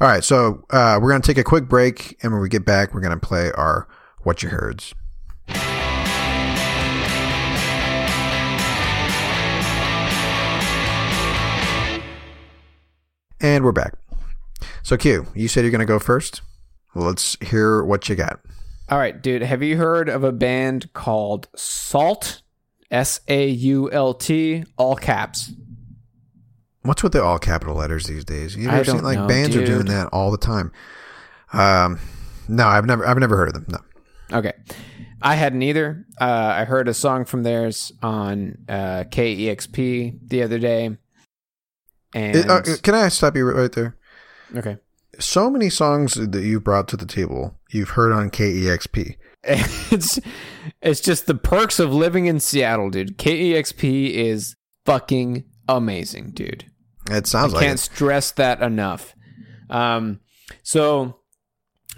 All 0.00 0.08
right, 0.08 0.24
so 0.24 0.64
uh, 0.70 0.98
we're 1.00 1.10
gonna 1.10 1.22
take 1.22 1.38
a 1.38 1.44
quick 1.44 1.68
break, 1.68 2.16
and 2.22 2.32
when 2.32 2.42
we 2.42 2.48
get 2.48 2.64
back, 2.64 2.92
we're 2.92 3.00
gonna 3.00 3.16
play 3.18 3.52
our 3.52 3.86
what 4.22 4.42
you 4.42 4.48
heards. 4.50 4.94
And 13.40 13.64
we're 13.64 13.72
back. 13.72 13.94
So 14.82 14.96
Q, 14.96 15.26
you 15.34 15.48
said 15.48 15.62
you're 15.62 15.70
gonna 15.70 15.84
go 15.86 15.98
first. 15.98 16.42
Let's 16.94 17.36
hear 17.40 17.82
what 17.84 18.08
you 18.08 18.14
got. 18.16 18.40
All 18.88 18.98
right, 18.98 19.20
dude. 19.20 19.42
Have 19.42 19.62
you 19.62 19.76
heard 19.76 20.08
of 20.08 20.24
a 20.24 20.32
band 20.32 20.92
called 20.94 21.48
SAULT? 21.54 22.42
S 22.90 23.20
A 23.28 23.46
U 23.48 23.90
L 23.92 24.14
T, 24.14 24.64
all 24.78 24.96
caps. 24.96 25.52
What's 26.82 27.02
with 27.02 27.12
the 27.12 27.22
all 27.22 27.38
capital 27.38 27.74
letters 27.74 28.06
these 28.06 28.24
days? 28.24 28.56
You 28.56 28.70
I 28.70 28.76
ever 28.76 28.84
seen 28.92 29.02
like 29.04 29.18
know, 29.18 29.26
bands 29.28 29.54
are 29.54 29.66
doing 29.66 29.84
that 29.86 30.06
all 30.10 30.30
the 30.30 30.38
time? 30.38 30.72
Um, 31.52 31.98
no, 32.48 32.66
I've 32.66 32.86
never, 32.86 33.06
I've 33.06 33.18
never 33.18 33.36
heard 33.36 33.48
of 33.48 33.54
them. 33.54 33.66
No. 33.68 34.38
Okay. 34.38 34.54
I 35.20 35.34
hadn't 35.34 35.60
either. 35.62 36.06
Uh, 36.18 36.54
I 36.60 36.64
heard 36.64 36.88
a 36.88 36.94
song 36.94 37.26
from 37.26 37.42
theirs 37.42 37.92
on 38.02 38.56
uh, 38.70 39.04
KEXP 39.10 40.20
the 40.26 40.42
other 40.42 40.58
day. 40.58 40.96
And 42.14 42.36
It- 42.36 42.48
uh, 42.48 42.62
can 42.82 42.94
I 42.94 43.08
stop 43.08 43.36
you 43.36 43.50
right 43.50 43.70
there? 43.72 43.96
okay. 44.56 44.78
So 45.18 45.50
many 45.50 45.70
songs 45.70 46.14
that 46.14 46.42
you 46.42 46.60
brought 46.60 46.88
to 46.88 46.96
the 46.96 47.06
table, 47.06 47.58
you've 47.70 47.90
heard 47.90 48.12
on 48.12 48.30
KEXP. 48.30 49.16
it's 49.44 50.18
it's 50.82 51.00
just 51.00 51.26
the 51.26 51.34
perks 51.34 51.78
of 51.78 51.92
living 51.92 52.26
in 52.26 52.40
Seattle, 52.40 52.90
dude. 52.90 53.18
KEXP 53.18 54.10
is 54.10 54.56
fucking 54.84 55.44
amazing, 55.68 56.32
dude. 56.32 56.70
It 57.10 57.26
sounds 57.26 57.52
like 57.52 57.62
I 57.62 57.66
like 57.66 57.68
can't 57.68 57.78
it. 57.78 57.82
stress 57.82 58.32
that 58.32 58.60
enough. 58.60 59.14
Um, 59.70 60.20
so 60.62 61.20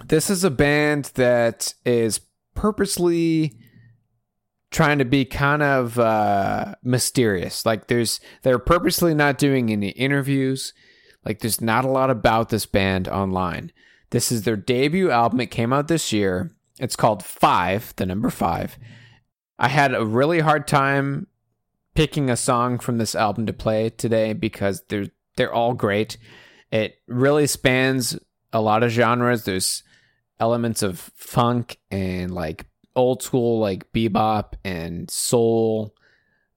this 0.05 0.31
is 0.31 0.45
a 0.45 0.51
band 0.51 1.07
that 1.15 1.75
is 1.85 2.21
purposely 2.55 3.57
trying 4.71 4.99
to 4.99 5.05
be 5.05 5.25
kind 5.25 5.63
of 5.63 5.99
uh, 5.99 6.75
mysterious. 6.83 7.67
Like 7.67 7.89
there's 7.89 8.21
they're 8.43 8.59
purposely 8.59 9.15
not 9.15 9.39
doing 9.39 9.71
any 9.71 9.91
interviews. 9.91 10.73
Like 11.25 11.41
there's 11.41 11.61
not 11.61 11.85
a 11.85 11.91
lot 11.91 12.11
about 12.11 12.49
this 12.49 12.67
band 12.67 13.09
online. 13.09 13.73
This 14.11 14.33
is 14.33 14.43
their 14.43 14.57
debut 14.57 15.11
album. 15.11 15.41
It 15.41 15.51
came 15.51 15.73
out 15.73 15.89
this 15.89 16.13
year. 16.13 16.51
It's 16.79 16.97
called 16.97 17.23
Five, 17.23 17.95
the 17.97 18.07
number 18.07 18.31
five. 18.31 18.79
I 19.59 19.69
had 19.69 19.95
a 19.95 20.05
really 20.05 20.41
hard 20.41 20.67
time 20.67 21.27
picking 21.95 22.31
a 22.31 22.37
song 22.37 22.79
from 22.79 22.99
this 22.99 23.15
album 23.15 23.47
to 23.47 23.53
play 23.53 23.91
today 23.91 24.33
because 24.33 24.83
they're 24.89 25.09
they're 25.37 25.53
all 25.53 25.75
great. 25.75 26.17
It 26.73 26.97
really 27.07 27.47
spans 27.47 28.19
a 28.53 28.61
lot 28.61 28.83
of 28.83 28.91
genres. 28.91 29.45
There's 29.45 29.83
elements 30.39 30.83
of 30.83 31.11
funk 31.15 31.79
and 31.91 32.33
like 32.33 32.67
old 32.97 33.23
school 33.23 33.61
like 33.61 33.93
bebop 33.93 34.55
and 34.65 35.11
soul. 35.11 35.95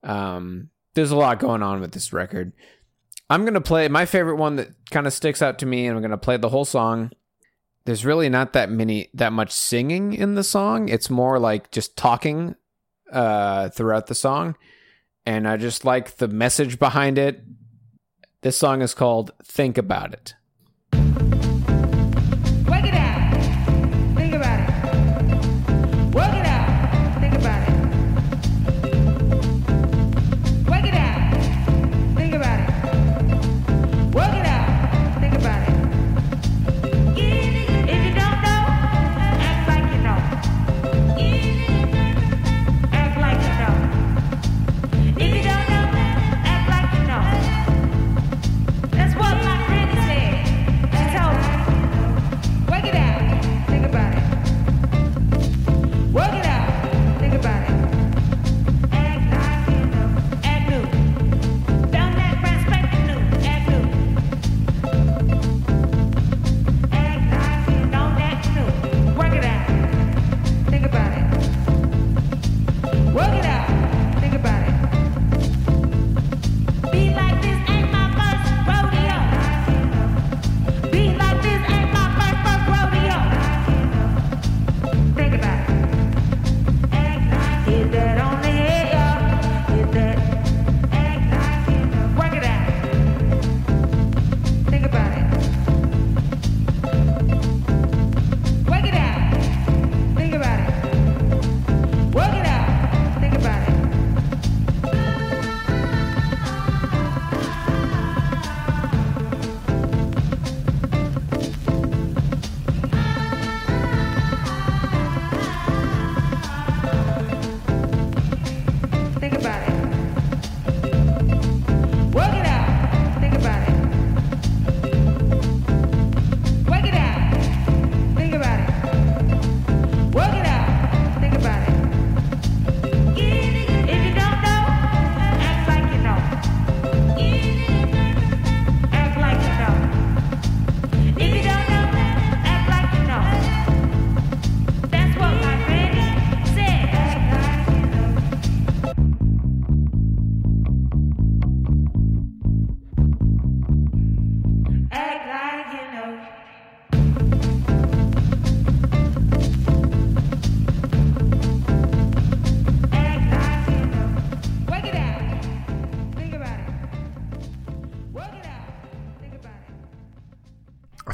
Um, 0.04 0.70
there's 0.94 1.12
a 1.12 1.16
lot 1.16 1.40
going 1.40 1.64
on 1.64 1.82
with 1.82 1.92
this 1.92 2.14
record. 2.14 2.54
I'm 3.30 3.46
gonna 3.46 3.62
play 3.62 3.88
my 3.88 4.06
favorite 4.06 4.36
one 4.36 4.58
that 4.58 4.70
kind 4.92 5.08
of 5.08 5.14
sticks 5.14 5.42
out 5.42 5.60
to 5.60 5.66
me, 5.66 5.88
and 5.88 5.96
I'm 5.96 6.02
gonna 6.02 6.18
play 6.18 6.38
the 6.38 6.50
whole 6.50 6.66
song. 6.66 7.12
There's 7.86 8.06
really 8.06 8.30
not 8.30 8.54
that 8.54 8.70
many 8.70 9.10
that 9.14 9.34
much 9.34 9.52
singing 9.52 10.14
in 10.14 10.36
the 10.36 10.44
song. 10.44 10.90
It's 10.90 11.10
more 11.10 11.40
like 11.40 11.72
just 11.72 11.98
talking 11.98 12.56
uh, 13.12 13.70
throughout 13.70 14.08
the 14.08 14.16
song, 14.16 14.56
and 15.26 15.48
I 15.48 15.58
just 15.58 15.86
like 15.86 16.18
the 16.18 16.28
message 16.28 16.80
behind 16.80 17.18
it. 17.18 17.44
This 18.42 18.58
song 18.58 18.82
is 18.82 18.94
called 18.94 19.32
"Think 19.44 19.78
About 19.78 20.14
It." 20.14 20.36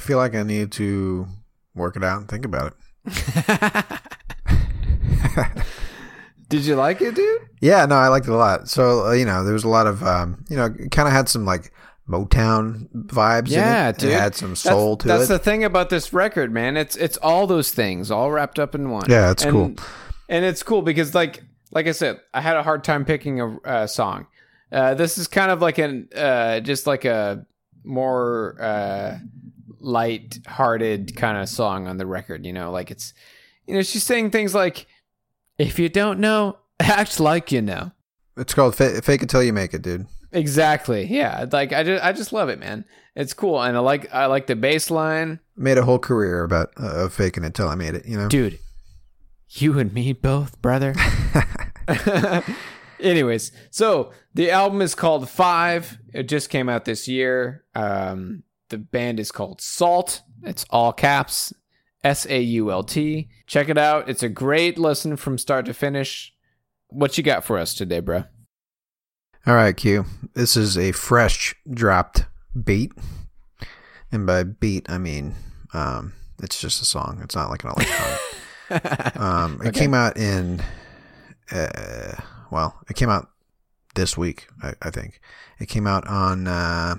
Feel 0.09 0.17
like 0.17 0.33
I 0.33 0.41
need 0.41 0.71
to 0.71 1.27
work 1.75 1.95
it 1.95 2.03
out 2.03 2.17
and 2.21 2.27
think 2.27 2.43
about 2.43 2.73
it. 3.05 3.85
Did 6.49 6.65
you 6.65 6.73
like 6.75 6.99
it, 6.99 7.13
dude? 7.13 7.41
Yeah, 7.61 7.85
no, 7.85 7.93
I 7.93 8.07
liked 8.07 8.25
it 8.25 8.31
a 8.31 8.35
lot. 8.35 8.67
So 8.67 9.05
uh, 9.05 9.11
you 9.11 9.23
know, 9.23 9.43
there 9.43 9.53
was 9.53 9.65
a 9.65 9.69
lot 9.69 9.85
of 9.85 10.01
um, 10.01 10.45
you 10.49 10.57
know, 10.57 10.67
kind 10.89 11.07
of 11.07 11.13
had 11.13 11.29
some 11.29 11.45
like 11.45 11.71
Motown 12.09 12.89
vibes. 12.91 13.49
Yeah, 13.49 13.83
in 13.83 13.89
it. 13.89 13.97
dude. 13.99 14.09
It 14.13 14.19
had 14.19 14.33
some 14.33 14.55
soul 14.55 14.95
that's, 14.95 15.03
to 15.03 15.07
that's 15.09 15.17
it. 15.25 15.27
That's 15.27 15.39
the 15.45 15.51
thing 15.51 15.63
about 15.63 15.91
this 15.91 16.11
record, 16.11 16.51
man. 16.51 16.75
It's 16.75 16.95
it's 16.95 17.17
all 17.17 17.45
those 17.45 17.69
things 17.69 18.09
all 18.09 18.31
wrapped 18.31 18.57
up 18.57 18.73
in 18.73 18.89
one. 18.89 19.05
Yeah, 19.07 19.29
it's 19.29 19.43
And- 19.43 19.51
cool. 19.51 19.75
and 20.27 20.43
it's 20.43 20.63
cool 20.63 20.81
because 20.81 21.13
like 21.13 21.43
like 21.69 21.85
I 21.85 21.91
said, 21.91 22.19
I 22.33 22.41
had 22.41 22.57
a 22.57 22.63
hard 22.63 22.83
time 22.83 23.05
picking 23.05 23.41
a 23.41 23.57
uh, 23.59 23.85
song. 23.85 24.25
Uh, 24.71 24.95
this 24.95 25.19
is 25.19 25.27
kind 25.27 25.51
of 25.51 25.61
like 25.61 25.77
an 25.77 26.09
uh, 26.15 26.61
just 26.61 26.87
like 26.87 27.05
a 27.05 27.45
more 27.83 28.57
uh, 28.59 29.19
light-hearted 29.79 31.15
kind 31.15 31.37
of 31.37 31.49
song 31.49 31.87
on 31.87 31.97
the 31.97 32.05
record. 32.05 32.45
You 32.45 32.53
know, 32.53 32.71
like 32.71 32.91
it's, 32.91 33.13
you 33.65 33.73
know, 33.73 33.81
she's 33.81 34.03
saying 34.03 34.31
things 34.31 34.53
like, 34.55 34.87
"If 35.57 35.79
you 35.79 35.89
don't 35.89 36.19
know, 36.19 36.57
act 36.79 37.19
like 37.19 37.51
you 37.51 37.61
know." 37.61 37.91
It's 38.37 38.53
called 38.53 38.75
fa- 38.75 39.01
"Fake 39.01 39.23
It 39.23 39.29
Till 39.29 39.43
You 39.43 39.53
Make 39.53 39.73
It," 39.73 39.81
dude. 39.81 40.07
Exactly. 40.31 41.05
Yeah. 41.05 41.45
Like 41.51 41.73
I 41.73 41.83
just, 41.83 42.03
I 42.03 42.13
just 42.13 42.33
love 42.33 42.49
it, 42.49 42.59
man. 42.59 42.85
It's 43.15 43.33
cool, 43.33 43.61
and 43.61 43.75
I 43.75 43.79
like, 43.79 44.13
I 44.13 44.27
like 44.27 44.47
the 44.47 44.55
bass 44.55 44.89
line, 44.89 45.39
Made 45.57 45.77
a 45.77 45.83
whole 45.83 45.99
career 45.99 46.43
about 46.43 46.69
uh, 46.79 47.05
of 47.05 47.13
faking 47.13 47.43
it 47.43 47.53
till 47.53 47.67
I 47.67 47.75
made 47.75 47.93
it. 47.93 48.05
You 48.05 48.17
know, 48.17 48.29
dude. 48.29 48.59
You 49.49 49.77
and 49.77 49.91
me 49.91 50.13
both, 50.13 50.61
brother. 50.61 50.95
Anyways, 52.99 53.51
so 53.71 54.13
the 54.35 54.51
album 54.51 54.81
is 54.81 54.95
called 54.95 55.29
Five. 55.29 55.97
It 56.13 56.29
just 56.29 56.49
came 56.49 56.69
out 56.69 56.85
this 56.85 57.07
year. 57.09 57.65
Um, 57.75 58.43
the 58.69 58.77
band 58.77 59.19
is 59.19 59.31
called 59.31 59.61
SAULT. 59.61 60.21
It's 60.43 60.65
all 60.69 60.93
caps, 60.93 61.53
S 62.03 62.25
A 62.27 62.39
U 62.41 62.71
L 62.71 62.83
T. 62.83 63.29
Check 63.47 63.69
it 63.69 63.77
out. 63.77 64.07
It's 64.09 64.23
a 64.23 64.29
great 64.29 64.77
listen 64.77 65.15
from 65.17 65.37
start 65.37 65.65
to 65.65 65.73
finish. 65.73 66.33
What 66.87 67.17
you 67.17 67.23
got 67.23 67.43
for 67.43 67.57
us 67.57 67.73
today, 67.73 67.99
bro? 67.99 68.23
All 69.45 69.55
right, 69.55 69.75
Q. 69.75 70.05
This 70.33 70.55
is 70.57 70.77
a 70.77 70.91
fresh 70.91 71.55
dropped 71.71 72.25
beat, 72.63 72.91
and 74.11 74.25
by 74.25 74.43
beat 74.43 74.89
I 74.89 74.97
mean 74.97 75.35
um, 75.73 76.13
it's 76.41 76.59
just 76.59 76.81
a 76.81 76.85
song. 76.85 77.19
It's 77.23 77.35
not 77.35 77.49
like 77.49 77.63
an 77.63 77.71
electronic. 77.71 78.19
um, 79.19 79.61
it 79.63 79.69
Okay. 79.69 79.79
came 79.79 79.93
out 79.93 80.17
in, 80.17 80.61
uh, 81.51 82.13
well, 82.51 82.79
it 82.89 82.95
came 82.95 83.09
out 83.09 83.29
this 83.95 84.17
week. 84.17 84.47
I, 84.61 84.73
I 84.81 84.89
think 84.89 85.19
it 85.59 85.67
came 85.67 85.87
out 85.87 86.07
on. 86.07 86.47
Uh, 86.47 86.95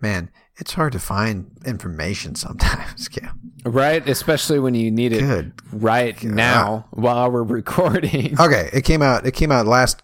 man, 0.00 0.30
it's 0.58 0.72
hard 0.74 0.92
to 0.92 0.98
find 0.98 1.50
information 1.64 2.34
sometimes. 2.34 3.08
Q. 3.08 3.28
Right, 3.64 4.06
especially 4.08 4.58
when 4.58 4.74
you 4.74 4.90
need 4.90 5.12
it 5.12 5.20
Good. 5.20 5.52
right 5.72 6.22
now 6.22 6.86
while 6.90 7.30
we're 7.30 7.42
recording. 7.42 8.38
Okay, 8.40 8.68
it 8.72 8.84
came 8.84 9.02
out. 9.02 9.26
It 9.26 9.32
came 9.32 9.50
out 9.50 9.66
last 9.66 10.02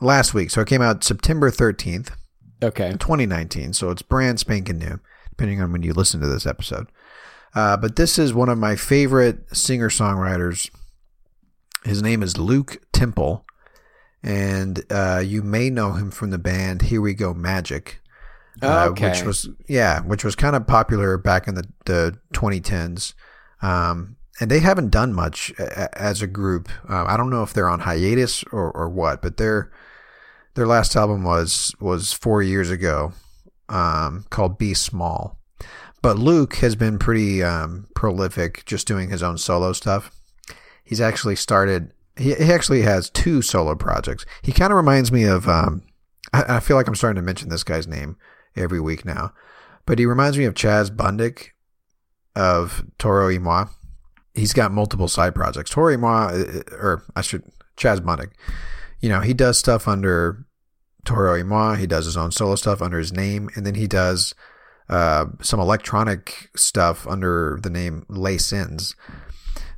last 0.00 0.32
week, 0.32 0.50
so 0.50 0.60
it 0.60 0.68
came 0.68 0.82
out 0.82 1.02
September 1.04 1.50
thirteenth. 1.50 2.12
Okay. 2.62 2.90
2019, 2.92 3.72
so 3.72 3.90
it's 3.90 4.02
brand 4.02 4.38
spanking 4.38 4.78
new, 4.78 5.00
depending 5.30 5.62
on 5.62 5.72
when 5.72 5.82
you 5.82 5.94
listen 5.94 6.20
to 6.20 6.26
this 6.26 6.44
episode. 6.44 6.88
Uh, 7.54 7.76
but 7.78 7.96
this 7.96 8.18
is 8.18 8.34
one 8.34 8.50
of 8.50 8.58
my 8.58 8.76
favorite 8.76 9.56
singer 9.56 9.88
songwriters. 9.88 10.70
His 11.84 12.02
name 12.02 12.22
is 12.22 12.36
Luke 12.36 12.82
Temple, 12.92 13.46
and 14.22 14.84
uh, 14.90 15.22
you 15.24 15.42
may 15.42 15.70
know 15.70 15.92
him 15.92 16.10
from 16.10 16.28
the 16.30 16.38
band 16.38 16.82
Here 16.82 17.00
We 17.00 17.14
Go 17.14 17.32
Magic, 17.32 17.99
uh, 18.62 18.88
which 19.10 19.22
was 19.24 19.48
yeah, 19.68 20.00
which 20.00 20.24
was 20.24 20.34
kind 20.34 20.56
of 20.56 20.66
popular 20.66 21.16
back 21.18 21.48
in 21.48 21.54
the 21.54 21.64
the 21.86 22.18
2010s. 22.34 23.14
Um, 23.62 24.16
and 24.40 24.50
they 24.50 24.60
haven't 24.60 24.90
done 24.90 25.12
much 25.12 25.52
a- 25.58 25.96
as 26.00 26.22
a 26.22 26.26
group. 26.26 26.68
Uh, 26.88 27.04
I 27.04 27.16
don't 27.16 27.30
know 27.30 27.42
if 27.42 27.52
they're 27.52 27.68
on 27.68 27.80
hiatus 27.80 28.42
or, 28.52 28.70
or 28.72 28.88
what, 28.88 29.20
but 29.22 29.36
they're 29.36 29.70
their 30.54 30.66
last 30.66 30.96
album 30.96 31.22
was 31.22 31.74
was 31.80 32.12
four 32.12 32.42
years 32.42 32.70
ago, 32.70 33.12
um, 33.68 34.24
called 34.30 34.58
"Be 34.58 34.74
Small." 34.74 35.38
But 36.02 36.18
Luke 36.18 36.56
has 36.56 36.76
been 36.76 36.98
pretty 36.98 37.42
um, 37.42 37.86
prolific, 37.94 38.64
just 38.64 38.86
doing 38.86 39.10
his 39.10 39.22
own 39.22 39.36
solo 39.36 39.72
stuff. 39.74 40.10
He's 40.82 41.00
actually 41.00 41.36
started. 41.36 41.92
He, 42.16 42.34
he 42.34 42.52
actually 42.52 42.82
has 42.82 43.10
two 43.10 43.42
solo 43.42 43.74
projects. 43.74 44.24
He 44.42 44.52
kind 44.52 44.72
of 44.72 44.76
reminds 44.76 45.12
me 45.12 45.24
of. 45.24 45.48
Um, 45.48 45.82
I 46.32 46.60
feel 46.60 46.76
like 46.76 46.86
I'm 46.86 46.94
starting 46.94 47.16
to 47.16 47.26
mention 47.26 47.48
this 47.48 47.64
guy's 47.64 47.88
name 47.88 48.16
every 48.56 48.80
week 48.80 49.04
now, 49.04 49.32
but 49.86 49.98
he 49.98 50.06
reminds 50.06 50.38
me 50.38 50.44
of 50.44 50.54
Chaz 50.54 50.90
Bundick 50.90 51.48
of 52.34 52.84
Toro 52.98 53.28
y 53.28 53.38
Moi. 53.38 53.66
He's 54.34 54.52
got 54.52 54.72
multiple 54.72 55.08
side 55.08 55.34
projects. 55.34 55.70
Toro 55.70 55.92
y 55.92 55.96
Moi, 55.96 56.26
uh, 56.26 56.62
or 56.72 57.04
I 57.16 57.20
should 57.20 57.44
Chaz 57.76 57.98
Bundick 58.00 58.32
you 59.00 59.08
know, 59.08 59.20
he 59.20 59.34
does 59.34 59.58
stuff 59.58 59.88
under 59.88 60.46
Toro 61.04 61.36
y 61.36 61.42
Moi. 61.42 61.76
He 61.76 61.86
does 61.86 62.04
his 62.04 62.16
own 62.16 62.30
solo 62.30 62.54
stuff 62.54 62.82
under 62.82 62.98
his 62.98 63.12
name, 63.12 63.48
and 63.54 63.66
then 63.66 63.74
he 63.74 63.86
does 63.86 64.34
uh, 64.88 65.26
some 65.40 65.60
electronic 65.60 66.50
stuff 66.54 67.06
under 67.06 67.58
the 67.62 67.70
name 67.70 68.04
Les 68.08 68.38
Sins. 68.38 68.94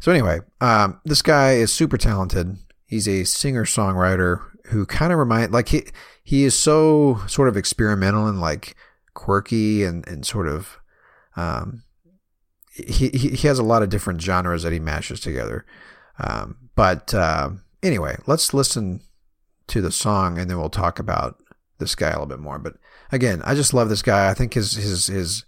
So 0.00 0.10
anyway, 0.10 0.40
um, 0.60 1.00
this 1.04 1.22
guy 1.22 1.52
is 1.52 1.72
super 1.72 1.96
talented. 1.96 2.58
He's 2.86 3.08
a 3.08 3.24
singer 3.24 3.64
songwriter 3.64 4.44
who 4.66 4.84
kind 4.86 5.12
of 5.12 5.18
remind 5.18 5.52
like 5.52 5.68
he 5.68 5.84
he 6.22 6.44
is 6.44 6.58
so 6.58 7.20
sort 7.26 7.48
of 7.48 7.56
experimental 7.56 8.26
and 8.26 8.40
like 8.40 8.76
quirky 9.14 9.84
and 9.84 10.06
and 10.08 10.26
sort 10.26 10.48
of 10.48 10.78
um, 11.36 11.82
he 12.72 13.08
he 13.08 13.48
has 13.48 13.58
a 13.58 13.64
lot 13.64 13.82
of 13.82 13.90
different 13.90 14.20
genres 14.20 14.62
that 14.62 14.72
he 14.72 14.78
mashes 14.80 15.20
together. 15.20 15.66
Um, 16.18 16.56
but 16.74 17.12
uh, 17.12 17.50
anyway, 17.82 18.16
let's 18.26 18.54
listen 18.54 19.00
to 19.68 19.80
the 19.80 19.92
song 19.92 20.38
and 20.38 20.48
then 20.48 20.58
we'll 20.58 20.70
talk 20.70 20.98
about 20.98 21.38
this 21.78 21.94
guy 21.94 22.08
a 22.08 22.12
little 22.12 22.26
bit 22.26 22.38
more. 22.38 22.58
But 22.58 22.74
again, 23.10 23.42
I 23.44 23.54
just 23.54 23.74
love 23.74 23.88
this 23.88 24.02
guy. 24.02 24.30
I 24.30 24.34
think 24.34 24.54
his 24.54 24.74
his 24.74 25.06
his 25.08 25.44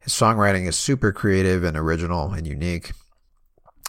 his 0.00 0.12
songwriting 0.12 0.66
is 0.66 0.76
super 0.76 1.12
creative 1.12 1.62
and 1.64 1.76
original 1.76 2.32
and 2.32 2.46
unique. 2.46 2.92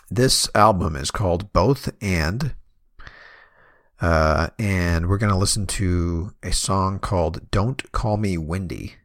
This 0.09 0.47
album 0.53 0.95
is 0.95 1.11
called 1.11 1.51
Both 1.53 1.91
and. 2.01 2.55
Uh, 4.05 4.49
and 4.59 5.09
we're 5.09 5.17
going 5.17 5.31
to 5.31 5.35
listen 5.35 5.65
to 5.65 6.31
a 6.43 6.51
song 6.51 6.99
called 6.99 7.49
Don't 7.49 7.91
Call 7.91 8.17
Me 8.17 8.37
Windy. 8.37 8.97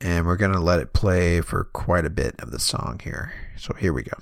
And 0.00 0.26
we're 0.26 0.36
going 0.36 0.52
to 0.52 0.60
let 0.60 0.78
it 0.78 0.92
play 0.92 1.40
for 1.40 1.64
quite 1.64 2.04
a 2.04 2.10
bit 2.10 2.36
of 2.38 2.52
the 2.52 2.60
song 2.60 3.00
here. 3.02 3.34
So 3.56 3.74
here 3.74 3.92
we 3.92 4.04
go. 4.04 4.12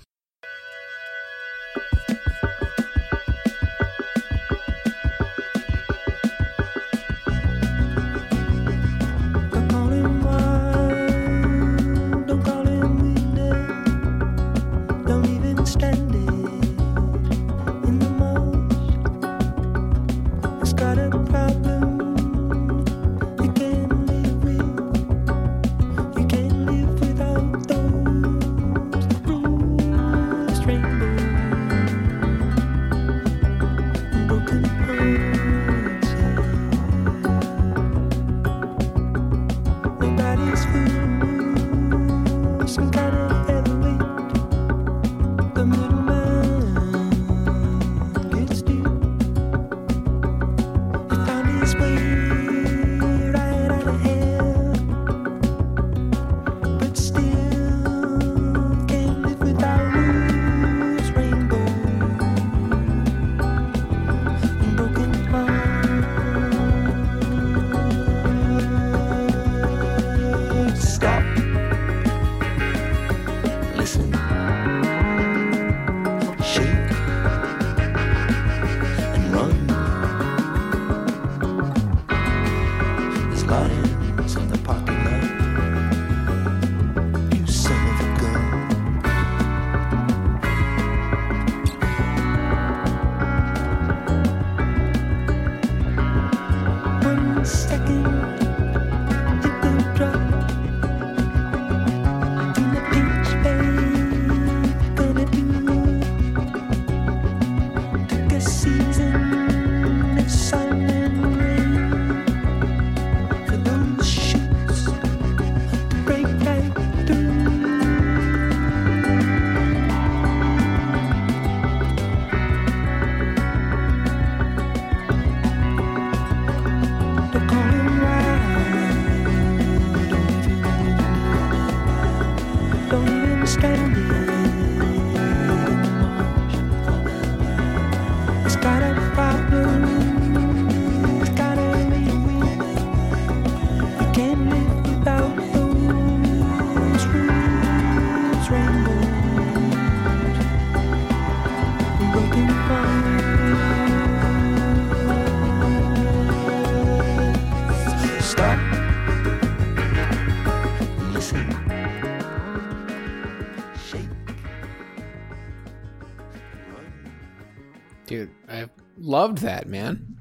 Loved 169.28 169.38
that, 169.42 169.68
man. 169.68 170.16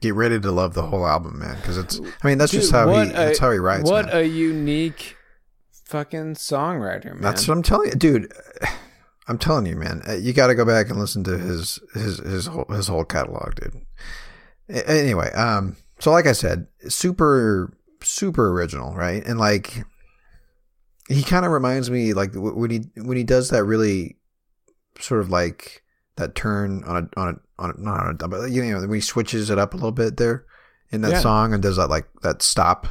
Get 0.00 0.14
ready 0.14 0.40
to 0.40 0.50
love 0.50 0.72
the 0.74 0.82
whole 0.82 1.06
album, 1.06 1.38
man, 1.40 1.56
because 1.56 1.76
it's. 1.76 2.00
I 2.22 2.26
mean, 2.28 2.38
that's 2.38 2.52
just 2.52 2.72
how 2.72 2.88
he. 2.92 3.10
a- 3.10 3.12
That's 3.12 3.38
how 3.38 3.50
he 3.50 3.58
writes. 3.58 3.90
What 3.90 4.06
man. 4.06 4.16
a 4.16 4.22
unique 4.22 5.16
fucking 5.84 6.34
songwriter, 6.36 7.12
man. 7.12 7.20
That's 7.20 7.46
what 7.46 7.56
I'm 7.56 7.62
telling 7.62 7.88
you, 7.90 7.94
dude. 7.96 8.32
I'm 9.28 9.36
telling 9.38 9.66
you, 9.66 9.76
man. 9.76 10.02
uh, 10.08 10.14
You 10.14 10.32
got 10.32 10.46
to 10.46 10.54
go 10.54 10.64
back 10.64 10.88
and 10.88 10.98
listen 10.98 11.22
to 11.24 11.36
his 11.38 11.78
his 11.94 12.18
his 12.18 12.46
whole 12.46 12.64
his 12.70 12.88
whole 12.88 13.04
catalog, 13.04 13.54
dude. 13.56 13.82
Anyway, 14.86 15.30
um, 15.32 15.76
so 15.98 16.10
like 16.12 16.26
I 16.26 16.32
said, 16.32 16.66
super 16.88 17.72
super 18.02 18.50
original, 18.52 18.94
right? 18.94 19.22
And 19.26 19.38
like, 19.38 19.84
he 21.08 21.22
kind 21.22 21.44
of 21.44 21.52
reminds 21.52 21.90
me 21.90 22.14
like 22.14 22.30
when 22.34 22.70
he 22.70 22.80
when 22.96 23.16
he 23.18 23.24
does 23.24 23.50
that 23.50 23.64
really 23.64 24.16
sort 24.98 25.20
of 25.20 25.28
like 25.30 25.82
that 26.16 26.34
turn 26.34 26.82
on 26.84 26.96
a 27.16 27.20
on 27.20 27.28
a 27.28 27.34
on 27.60 27.74
not 27.78 28.00
on 28.00 28.16
a 28.20 28.28
but 28.28 28.50
you 28.50 28.62
know 28.64 28.80
when 28.80 28.92
he 28.94 29.00
switches 29.00 29.50
it 29.50 29.58
up 29.58 29.74
a 29.74 29.76
little 29.76 29.92
bit 29.92 30.16
there 30.16 30.44
in 30.90 31.02
that 31.02 31.12
Yeah. 31.12 31.20
song 31.20 31.52
and 31.54 31.62
does 31.62 31.76
that 31.76 31.88
like 31.90 32.08
that 32.22 32.42
stop 32.42 32.86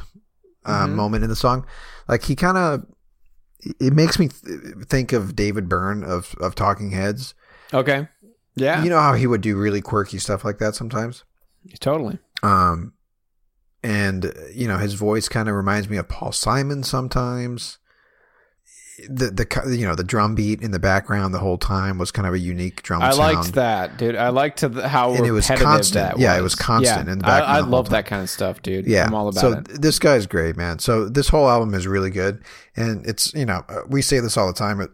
um, 0.64 0.90
Mhm. 0.92 0.94
moment 0.94 1.24
in 1.24 1.30
the 1.30 1.36
song, 1.36 1.66
like 2.08 2.22
he 2.24 2.34
kind 2.36 2.56
of 2.56 2.84
it 3.78 3.92
makes 3.92 4.18
me 4.18 4.28
th- 4.28 4.60
think 4.86 5.12
of 5.12 5.36
David 5.36 5.68
Byrne 5.68 6.02
of 6.04 6.34
of 6.40 6.54
Talking 6.54 6.90
Heads. 6.92 7.34
okay. 7.74 8.08
Yeah. 8.56 8.82
You 8.82 8.90
know 8.90 9.00
how 9.00 9.14
he 9.14 9.26
would 9.26 9.40
do 9.42 9.56
really 9.56 9.80
quirky 9.80 10.18
stuff 10.18 10.44
like 10.44 10.58
that 10.58 10.74
sometimes. 10.74 11.24
totally. 11.80 12.18
Um, 12.42 12.92
and 13.82 14.26
uh, 14.26 14.30
you 14.52 14.66
know 14.68 14.78
his 14.78 14.94
voice 14.94 15.28
kind 15.28 15.48
of 15.48 15.54
reminds 15.54 15.88
me 15.88 15.96
of 15.96 16.08
Paul 16.08 16.32
Simon 16.32 16.82
sometimes. 16.82 17.78
The 19.08 19.30
the 19.30 19.76
you 19.76 19.86
know 19.86 19.94
the 19.94 20.04
drum 20.04 20.34
beat 20.34 20.60
in 20.62 20.70
the 20.72 20.78
background 20.78 21.32
the 21.32 21.38
whole 21.38 21.58
time 21.58 21.96
was 21.98 22.10
kind 22.10 22.26
of 22.26 22.34
a 22.34 22.38
unique 22.38 22.82
drum. 22.82 23.02
I 23.02 23.10
sound. 23.12 23.18
liked 23.36 23.52
that, 23.54 23.96
dude. 23.98 24.16
I 24.16 24.28
liked 24.28 24.60
how 24.60 25.12
And 25.14 25.24
it 25.24 25.30
was 25.32 25.46
constant. 25.48 25.94
that 25.94 26.18
Yeah, 26.18 26.36
it 26.36 26.42
was 26.42 26.54
constant 26.54 27.06
Yeah. 27.06 27.12
in 27.12 27.18
the 27.18 27.24
background 27.24 27.52
I, 27.52 27.56
I 27.58 27.60
love 27.60 27.90
that 27.90 28.06
kind 28.06 28.22
of 28.22 28.28
stuff, 28.30 28.62
dude. 28.62 28.86
Yeah, 28.86 29.06
I'm 29.06 29.14
all 29.14 29.28
about 29.28 29.40
so 29.40 29.52
it. 29.52 29.64
th- 29.66 29.78
this 29.80 29.98
guy's 29.98 30.26
great, 30.26 30.56
man. 30.56 30.78
So 30.80 31.08
this 31.08 31.28
whole 31.28 31.48
album 31.48 31.72
is 31.74 31.86
really 31.86 32.10
good, 32.10 32.42
and 32.76 33.06
it's 33.06 33.32
you 33.34 33.46
know 33.46 33.64
uh, 33.68 33.80
we 33.88 34.02
say 34.02 34.20
this 34.20 34.36
all 34.36 34.46
the 34.46 34.52
time, 34.52 34.78
but 34.78 34.90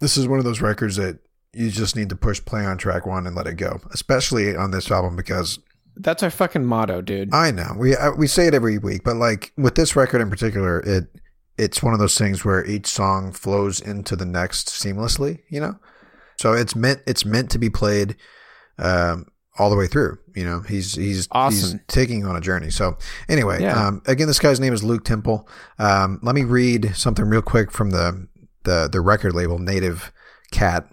this 0.00 0.16
is 0.16 0.26
one 0.26 0.38
of 0.38 0.44
those 0.44 0.60
records 0.60 0.96
that 0.96 1.18
you 1.52 1.70
just 1.70 1.96
need 1.96 2.08
to 2.08 2.16
push 2.16 2.42
play 2.44 2.64
on 2.64 2.78
track 2.78 3.04
one 3.06 3.26
and 3.26 3.34
let 3.34 3.46
it 3.46 3.54
go, 3.54 3.80
especially 3.92 4.56
on 4.56 4.70
this 4.70 4.90
album 4.90 5.16
because 5.16 5.58
That's 5.96 6.22
our 6.22 6.30
fucking 6.30 6.64
motto, 6.64 7.02
dude. 7.02 7.34
I 7.34 7.50
know 7.50 7.74
we 7.76 7.96
uh, 7.96 8.12
we 8.12 8.26
say 8.26 8.46
it 8.46 8.54
every 8.54 8.78
week, 8.78 9.02
but 9.04 9.16
like 9.16 9.52
with 9.56 9.74
this 9.74 9.96
record 9.96 10.20
in 10.22 10.30
particular, 10.30 10.80
it 10.80 11.08
it's 11.60 11.82
one 11.82 11.92
of 11.94 12.00
those 12.00 12.16
things 12.18 12.44
where 12.44 12.64
each 12.64 12.86
song 12.86 13.32
flows 13.32 13.80
into 13.80 14.16
the 14.16 14.24
next 14.26 14.68
seamlessly, 14.68 15.40
you 15.48 15.60
know. 15.60 15.76
So 16.40 16.52
it's 16.54 16.74
meant 16.74 17.00
it's 17.06 17.24
meant 17.24 17.50
to 17.50 17.58
be 17.58 17.68
played 17.70 18.16
um, 18.78 19.26
all 19.58 19.68
the 19.70 19.76
way 19.76 19.86
through. 19.86 20.18
You 20.34 20.44
know, 20.44 20.60
he's 20.60 20.94
he's 20.94 21.28
he's 21.50 21.74
taking 21.86 22.24
on 22.24 22.36
a 22.36 22.40
journey. 22.40 22.70
So 22.70 22.96
anyway, 23.28 23.62
Yeah. 23.62 23.86
um, 23.86 24.02
again, 24.06 24.26
this 24.26 24.38
guy's 24.38 24.60
name 24.60 24.72
is 24.72 24.82
Luke 24.82 25.04
Temple. 25.04 25.48
Um, 25.78 26.18
let 26.22 26.34
me 26.34 26.44
read 26.44 26.92
something 26.96 27.26
real 27.26 27.42
quick 27.42 27.70
from 27.70 27.90
the 27.90 28.26
the 28.64 28.88
the 28.90 29.00
record 29.00 29.34
label 29.34 29.58
Native 29.58 30.12
Cat 30.50 30.88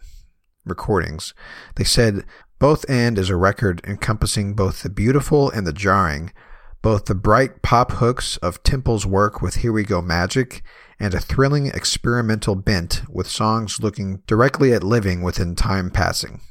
Recordings. 0.66 1.34
They 1.76 1.84
said 1.86 2.26
both 2.60 2.84
and 2.90 3.18
is 3.18 3.30
a 3.30 3.36
record 3.36 3.82
encompassing 3.86 4.54
both 4.54 4.84
the 4.84 4.90
beautiful 4.90 5.50
and 5.52 5.66
the 5.66 5.74
jarring, 5.74 6.32
both 6.82 7.06
the 7.06 7.16
bright 7.16 7.62
pop 7.62 7.94
hooks 7.94 8.38
of 8.38 8.64
Temple's 8.64 9.06
work 9.06 9.42
with 9.42 9.56
Here 9.56 9.72
We 9.72 9.84
Go 9.84 10.02
Magic 10.02 10.64
and 11.00 11.14
a 11.14 11.20
thrilling 11.20 11.68
experimental 11.68 12.56
bent 12.56 13.04
with 13.10 13.28
songs 13.28 13.80
looking 13.80 14.24
directly 14.28 14.74
at 14.74 14.84
living 14.84 15.22
within 15.22 15.56
time 15.56 15.90
passing. 15.92 16.42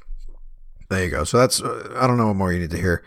There 0.88 1.04
you 1.04 1.10
go. 1.10 1.24
So 1.24 1.38
that's, 1.38 1.60
uh, 1.60 1.94
I 1.96 2.06
don't 2.06 2.16
know 2.16 2.28
what 2.28 2.36
more 2.36 2.52
you 2.52 2.60
need 2.60 2.70
to 2.70 2.78
hear. 2.78 3.04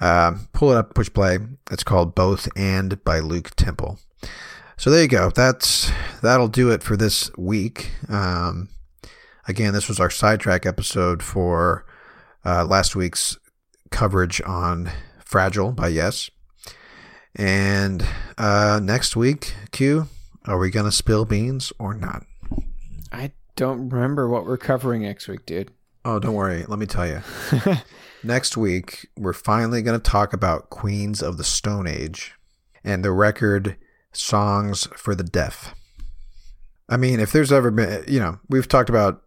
Um, 0.00 0.48
pull 0.52 0.72
it 0.72 0.76
up, 0.76 0.94
push 0.94 1.12
play. 1.12 1.38
It's 1.70 1.84
called 1.84 2.14
Both 2.14 2.48
and 2.56 3.02
by 3.04 3.20
Luke 3.20 3.50
Temple. 3.54 3.98
So 4.76 4.90
there 4.90 5.02
you 5.02 5.08
go. 5.08 5.30
That's 5.30 5.92
that'll 6.22 6.48
do 6.48 6.70
it 6.70 6.82
for 6.82 6.96
this 6.96 7.30
week. 7.36 7.92
Um, 8.08 8.68
again, 9.46 9.72
this 9.72 9.88
was 9.88 10.00
our 10.00 10.10
sidetrack 10.10 10.66
episode 10.66 11.22
for 11.22 11.86
uh, 12.44 12.64
last 12.64 12.96
week's 12.96 13.38
coverage 13.90 14.40
on 14.44 14.90
Fragile 15.24 15.70
by 15.72 15.88
Yes. 15.88 16.30
And 17.36 18.06
uh, 18.36 18.80
next 18.82 19.16
week, 19.16 19.54
Q, 19.70 20.08
are 20.44 20.58
we 20.58 20.70
gonna 20.70 20.92
spill 20.92 21.24
beans 21.24 21.72
or 21.78 21.94
not? 21.94 22.24
I 23.10 23.32
don't 23.56 23.88
remember 23.88 24.28
what 24.28 24.46
we're 24.46 24.58
covering 24.58 25.02
next 25.02 25.28
week, 25.28 25.46
dude. 25.46 25.70
Oh, 26.04 26.18
don't 26.18 26.34
worry. 26.34 26.64
Let 26.66 26.78
me 26.78 26.86
tell 26.86 27.06
you. 27.06 27.22
Next 28.24 28.56
week, 28.56 29.08
we're 29.16 29.32
finally 29.32 29.82
going 29.82 30.00
to 30.00 30.10
talk 30.10 30.32
about 30.32 30.70
Queens 30.70 31.22
of 31.22 31.36
the 31.36 31.44
Stone 31.44 31.86
Age 31.86 32.34
and 32.82 33.04
the 33.04 33.12
record 33.12 33.76
Songs 34.12 34.88
for 34.96 35.14
the 35.14 35.24
Deaf. 35.24 35.74
I 36.88 36.96
mean, 36.96 37.20
if 37.20 37.30
there's 37.30 37.52
ever 37.52 37.70
been, 37.70 38.04
you 38.08 38.18
know, 38.18 38.38
we've 38.48 38.68
talked 38.68 38.90
about 38.90 39.22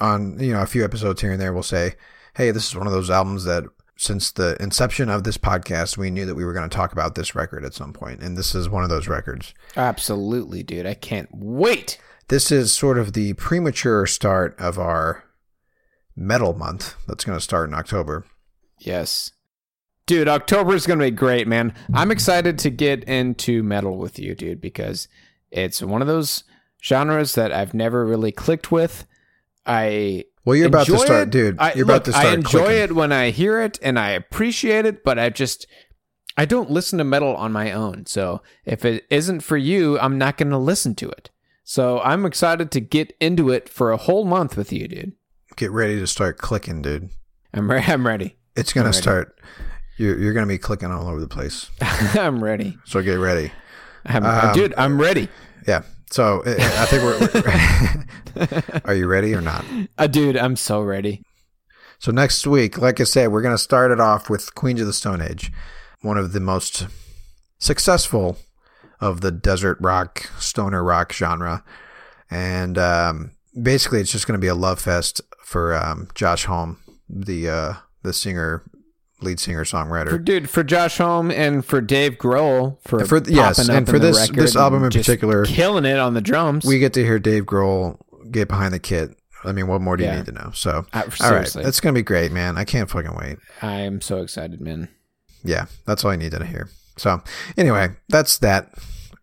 on, 0.00 0.38
you 0.38 0.52
know, 0.52 0.62
a 0.62 0.66
few 0.66 0.84
episodes 0.84 1.20
here 1.20 1.32
and 1.32 1.40
there, 1.40 1.52
we'll 1.52 1.62
say, 1.62 1.94
hey, 2.34 2.52
this 2.52 2.68
is 2.68 2.76
one 2.76 2.86
of 2.86 2.92
those 2.92 3.10
albums 3.10 3.44
that 3.44 3.64
since 3.98 4.30
the 4.30 4.56
inception 4.62 5.10
of 5.10 5.24
this 5.24 5.36
podcast, 5.36 5.98
we 5.98 6.08
knew 6.08 6.24
that 6.24 6.36
we 6.36 6.44
were 6.44 6.52
going 6.52 6.68
to 6.68 6.74
talk 6.74 6.92
about 6.92 7.16
this 7.16 7.34
record 7.34 7.64
at 7.64 7.74
some 7.74 7.92
point, 7.92 8.22
And 8.22 8.38
this 8.38 8.54
is 8.54 8.68
one 8.68 8.84
of 8.84 8.88
those 8.88 9.08
records. 9.08 9.52
Absolutely, 9.76 10.62
dude. 10.62 10.86
I 10.86 10.94
can't 10.94 11.28
wait. 11.32 11.98
This 12.28 12.52
is 12.52 12.72
sort 12.72 12.96
of 12.96 13.12
the 13.12 13.32
premature 13.32 14.06
start 14.06 14.54
of 14.56 14.78
our 14.78 15.24
metal 16.14 16.54
month 16.54 16.94
that's 17.08 17.24
going 17.24 17.36
to 17.36 17.42
start 17.42 17.68
in 17.68 17.74
October. 17.74 18.24
Yes. 18.78 19.32
Dude, 20.06 20.28
October 20.28 20.74
is 20.74 20.86
going 20.86 21.00
to 21.00 21.06
be 21.06 21.10
great, 21.10 21.48
man. 21.48 21.74
I'm 21.92 22.12
excited 22.12 22.56
to 22.60 22.70
get 22.70 23.02
into 23.04 23.64
metal 23.64 23.98
with 23.98 24.20
you, 24.20 24.36
dude, 24.36 24.60
because 24.60 25.08
it's 25.50 25.82
one 25.82 26.02
of 26.02 26.08
those 26.08 26.44
genres 26.84 27.34
that 27.34 27.52
I've 27.52 27.74
never 27.74 28.06
really 28.06 28.30
clicked 28.30 28.70
with. 28.70 29.06
I 29.66 30.24
Well, 30.48 30.56
you're 30.56 30.68
about 30.68 30.86
to 30.86 30.98
start, 30.98 31.28
it. 31.28 31.30
dude. 31.30 31.56
I, 31.58 31.74
you're 31.74 31.84
look, 31.84 31.96
about 31.96 32.04
to 32.06 32.12
start. 32.12 32.26
I 32.26 32.32
enjoy 32.32 32.58
clicking. 32.60 32.82
it 32.84 32.94
when 32.94 33.12
I 33.12 33.28
hear 33.28 33.60
it 33.60 33.78
and 33.82 33.98
I 33.98 34.12
appreciate 34.12 34.86
it, 34.86 35.04
but 35.04 35.18
I 35.18 35.28
just 35.28 35.66
I 36.38 36.46
don't 36.46 36.70
listen 36.70 36.96
to 36.96 37.04
metal 37.04 37.36
on 37.36 37.52
my 37.52 37.70
own. 37.70 38.06
So 38.06 38.40
if 38.64 38.82
it 38.82 39.06
isn't 39.10 39.40
for 39.40 39.58
you, 39.58 39.98
I'm 39.98 40.16
not 40.16 40.38
going 40.38 40.48
to 40.48 40.56
listen 40.56 40.94
to 40.94 41.10
it. 41.10 41.28
So 41.64 42.00
I'm 42.00 42.24
excited 42.24 42.70
to 42.70 42.80
get 42.80 43.12
into 43.20 43.50
it 43.50 43.68
for 43.68 43.92
a 43.92 43.98
whole 43.98 44.24
month 44.24 44.56
with 44.56 44.72
you, 44.72 44.88
dude. 44.88 45.12
Get 45.56 45.70
ready 45.70 46.00
to 46.00 46.06
start 46.06 46.38
clicking, 46.38 46.80
dude. 46.80 47.10
I'm 47.52 47.70
re- 47.70 47.84
I'm 47.86 48.06
ready. 48.06 48.38
It's 48.56 48.72
going 48.72 48.86
to 48.86 48.94
start. 48.94 49.38
You're 49.98 50.18
you're 50.18 50.32
going 50.32 50.46
to 50.46 50.50
be 50.50 50.56
clicking 50.56 50.90
all 50.90 51.08
over 51.08 51.20
the 51.20 51.28
place. 51.28 51.68
I'm 51.82 52.42
ready. 52.42 52.78
So 52.86 53.02
get 53.02 53.16
ready. 53.16 53.52
I'm, 54.06 54.24
Um, 54.24 54.54
dude, 54.54 54.72
I'm 54.78 54.98
ready. 54.98 55.28
Yeah. 55.66 55.82
So 56.10 56.42
uh, 56.44 56.54
I 56.58 56.86
think 56.86 57.02
we're. 57.02 58.80
are 58.84 58.94
you 58.94 59.06
ready 59.06 59.34
or 59.34 59.40
not? 59.40 59.64
Uh, 59.96 60.06
dude, 60.06 60.36
I'm 60.36 60.56
so 60.56 60.80
ready. 60.80 61.22
So 61.98 62.12
next 62.12 62.46
week, 62.46 62.78
like 62.78 63.00
I 63.00 63.04
said, 63.04 63.32
we're 63.32 63.42
going 63.42 63.54
to 63.54 63.62
start 63.62 63.90
it 63.90 64.00
off 64.00 64.30
with 64.30 64.54
Queens 64.54 64.80
of 64.80 64.86
the 64.86 64.92
Stone 64.92 65.20
Age, 65.20 65.50
one 66.00 66.16
of 66.16 66.32
the 66.32 66.40
most 66.40 66.86
successful 67.58 68.38
of 69.00 69.20
the 69.20 69.32
desert 69.32 69.78
rock, 69.80 70.30
stoner 70.38 70.82
rock 70.82 71.12
genre, 71.12 71.64
and 72.30 72.78
um, 72.78 73.32
basically, 73.60 74.00
it's 74.00 74.12
just 74.12 74.26
going 74.26 74.38
to 74.38 74.44
be 74.44 74.48
a 74.48 74.54
love 74.54 74.80
fest 74.80 75.20
for 75.44 75.74
um, 75.74 76.08
Josh 76.14 76.44
Homme, 76.44 76.78
the 77.08 77.48
uh, 77.48 77.72
the 78.02 78.12
singer, 78.12 78.62
lead 79.20 79.40
singer 79.40 79.64
songwriter. 79.64 80.10
For, 80.10 80.18
dude, 80.18 80.48
for 80.48 80.62
Josh 80.62 80.98
Homme 80.98 81.30
and 81.30 81.64
for 81.64 81.80
Dave 81.80 82.12
Grohl 82.18 82.78
for, 82.86 83.04
For- 83.04 83.22
yes, 83.28 83.68
and 83.68 83.86
for 83.88 83.98
this- 83.98 84.28
this 84.30 84.54
album 84.56 84.84
in 84.84 84.90
particular, 84.90 85.44
killing 85.44 85.84
it 85.84 85.98
on 85.98 86.14
the 86.14 86.20
drums. 86.20 86.64
We 86.64 86.78
get 86.78 86.92
to 86.94 87.04
hear 87.04 87.18
Dave 87.18 87.44
Grohl 87.44 87.98
get 88.30 88.48
behind 88.48 88.72
the 88.74 88.78
kit. 88.78 89.16
I 89.44 89.52
mean, 89.52 89.66
what 89.68 89.80
more 89.80 89.96
do 89.96 90.04
you 90.04 90.10
need 90.10 90.26
to 90.26 90.32
know? 90.32 90.50
So, 90.52 90.84
Uh, 90.92 91.02
all 91.22 91.30
right, 91.32 91.48
that's 91.52 91.78
going 91.80 91.94
to 91.94 91.98
be 91.98 92.02
great, 92.02 92.32
man. 92.32 92.58
I 92.58 92.64
can't 92.64 92.90
fucking 92.90 93.14
wait. 93.16 93.38
I'm 93.62 94.00
so 94.00 94.18
excited, 94.22 94.60
man. 94.60 94.88
yeah, 95.44 95.66
that's 95.86 96.04
all 96.04 96.10
I 96.10 96.16
needed 96.16 96.40
to 96.40 96.44
hear. 96.46 96.68
So 96.96 97.22
anyway, 97.56 97.90
that's 98.08 98.38
that. 98.38 98.74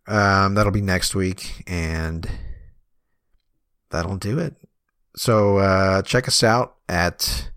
Um, 0.08 0.54
that'll 0.54 0.72
be 0.72 0.80
next 0.80 1.14
week, 1.14 1.62
and 1.66 2.26
that'll 3.90 4.16
do 4.16 4.38
it. 4.38 4.54
So 5.16 5.58
uh, 5.58 6.02
check 6.02 6.28
us 6.28 6.42
out 6.42 6.76
at 6.88 7.50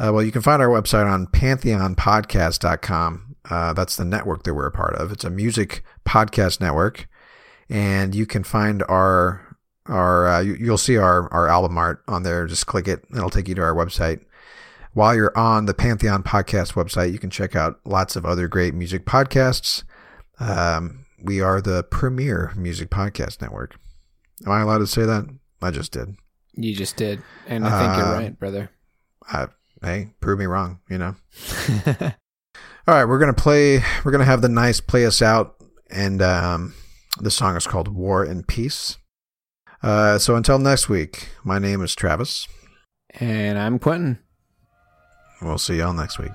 Uh, 0.00 0.12
well, 0.12 0.22
you 0.22 0.32
can 0.32 0.40
find 0.40 0.62
our 0.62 0.68
website 0.68 1.10
on 1.10 1.26
pantheonpodcast.com. 1.26 3.36
Uh, 3.50 3.72
that's 3.72 3.96
the 3.96 4.04
network 4.04 4.44
that 4.44 4.54
we're 4.54 4.66
a 4.66 4.70
part 4.72 4.94
of. 4.94 5.10
It's 5.12 5.24
a 5.24 5.30
music 5.30 5.82
podcast 6.06 6.60
network, 6.60 7.08
and 7.68 8.14
you 8.14 8.26
can 8.26 8.44
find 8.44 8.82
our 8.88 9.56
our 9.86 10.28
uh, 10.28 10.40
you, 10.40 10.54
you'll 10.54 10.78
see 10.78 10.96
our 10.96 11.30
our 11.32 11.48
album 11.48 11.76
art 11.76 12.02
on 12.08 12.22
there. 12.22 12.46
Just 12.46 12.66
click 12.66 12.88
it; 12.88 13.04
it'll 13.14 13.30
take 13.30 13.48
you 13.48 13.54
to 13.56 13.62
our 13.62 13.74
website. 13.74 14.20
While 14.92 15.14
you're 15.14 15.36
on 15.36 15.66
the 15.66 15.74
Pantheon 15.74 16.22
Podcast 16.22 16.72
website, 16.74 17.12
you 17.12 17.18
can 17.18 17.30
check 17.30 17.54
out 17.54 17.80
lots 17.84 18.16
of 18.16 18.24
other 18.24 18.48
great 18.48 18.74
music 18.74 19.04
podcasts. 19.04 19.84
Um, 20.38 21.04
we 21.22 21.40
are 21.40 21.60
the 21.60 21.82
premier 21.84 22.52
music 22.56 22.90
podcast 22.90 23.42
network. 23.42 23.76
Am 24.46 24.52
I 24.52 24.62
allowed 24.62 24.78
to 24.78 24.86
say 24.86 25.02
that? 25.02 25.26
I 25.62 25.70
just 25.70 25.92
did. 25.92 26.16
You 26.54 26.74
just 26.74 26.96
did, 26.96 27.22
and 27.46 27.66
I 27.66 27.80
think 27.80 27.96
you're 27.98 28.14
Uh, 28.14 28.18
right, 28.18 28.38
brother. 28.38 28.70
I, 29.28 29.48
hey, 29.82 30.10
prove 30.20 30.38
me 30.38 30.46
wrong, 30.46 30.80
you 30.88 30.98
know. 30.98 31.14
All 32.88 32.94
right, 32.94 33.04
we're 33.04 33.18
gonna 33.18 33.32
play. 33.32 33.82
We're 34.04 34.12
gonna 34.12 34.24
have 34.24 34.42
the 34.42 34.48
nice 34.48 34.80
play 34.80 35.06
us 35.06 35.22
out, 35.22 35.56
and 35.90 36.20
um, 36.22 36.74
the 37.20 37.30
song 37.30 37.56
is 37.56 37.66
called 37.66 37.88
"War 37.88 38.24
and 38.24 38.46
Peace." 38.46 38.96
Uh, 39.82 40.18
so 40.18 40.36
until 40.36 40.58
next 40.58 40.88
week, 40.88 41.28
my 41.44 41.58
name 41.58 41.82
is 41.82 41.94
Travis. 41.94 42.46
And 43.18 43.58
I'm 43.58 43.78
Quentin. 43.78 44.18
We'll 45.42 45.58
see 45.58 45.78
y'all 45.78 45.94
next 45.94 46.18
week. 46.18 46.32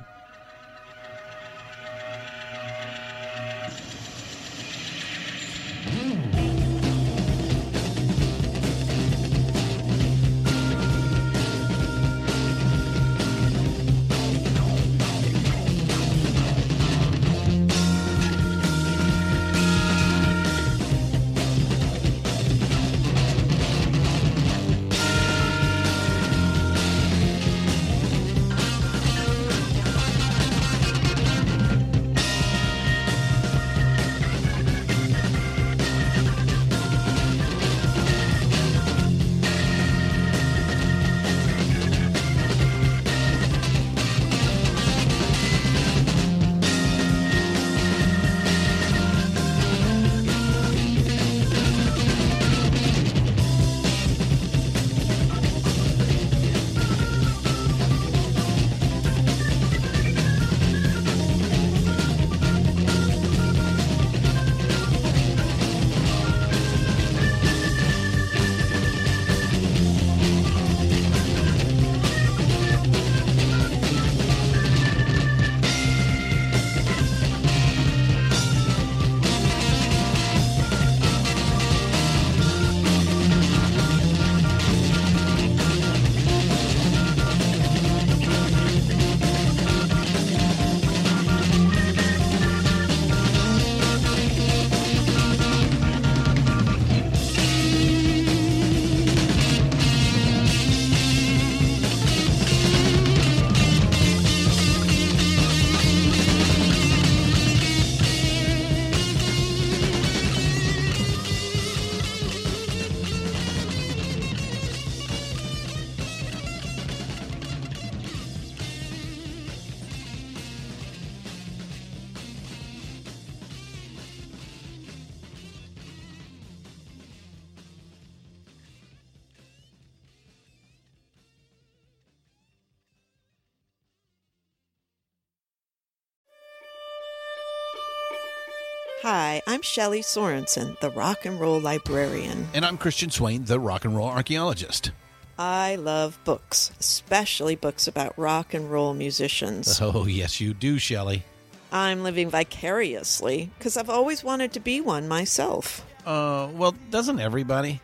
Hi, 139.06 139.40
I'm 139.46 139.62
Shelley 139.62 140.02
Sorensen, 140.02 140.80
the 140.80 140.90
rock 140.90 141.28
and 141.28 141.40
roll 141.40 141.60
librarian. 141.60 142.48
And 142.56 142.66
I'm 142.66 142.76
Christian 142.76 143.12
Swain, 143.12 143.46
the 143.46 143.60
rock 143.60 143.86
and 143.86 143.96
roll 143.96 144.08
archaeologist. 144.08 144.90
I 145.38 145.76
love 145.76 146.18
books, 146.24 146.72
especially 146.80 147.56
books 147.56 147.88
about 147.88 148.18
rock 148.18 148.56
and 148.56 148.72
roll 148.72 148.96
musicians. 148.96 149.80
Oh, 149.80 150.08
yes, 150.08 150.42
you 150.42 150.56
do, 150.56 150.80
Shelley. 150.80 151.24
I'm 151.72 152.02
living 152.02 152.32
vicariously 152.32 153.52
because 153.60 153.78
I've 153.78 153.92
always 153.92 154.24
wanted 154.24 154.54
to 154.54 154.60
be 154.60 154.82
one 154.82 155.08
myself. 155.08 155.86
Uh, 156.04 156.50
well, 156.52 156.74
doesn't 156.90 157.20
everybody? 157.20 157.82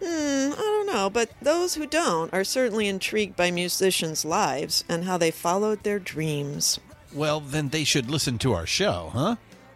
Hmm, 0.00 0.52
I 0.52 0.56
don't 0.56 0.86
know, 0.86 1.10
but 1.10 1.32
those 1.42 1.74
who 1.74 1.88
don't 1.88 2.32
are 2.32 2.44
certainly 2.44 2.86
intrigued 2.86 3.34
by 3.34 3.50
musicians' 3.50 4.24
lives 4.24 4.84
and 4.88 5.02
how 5.02 5.18
they 5.18 5.32
followed 5.32 5.82
their 5.82 5.98
dreams. 5.98 6.78
Well, 7.12 7.40
then 7.40 7.70
they 7.70 7.82
should 7.82 8.08
listen 8.08 8.38
to 8.38 8.52
our 8.52 8.64
show, 8.64 9.10
huh? 9.12 9.34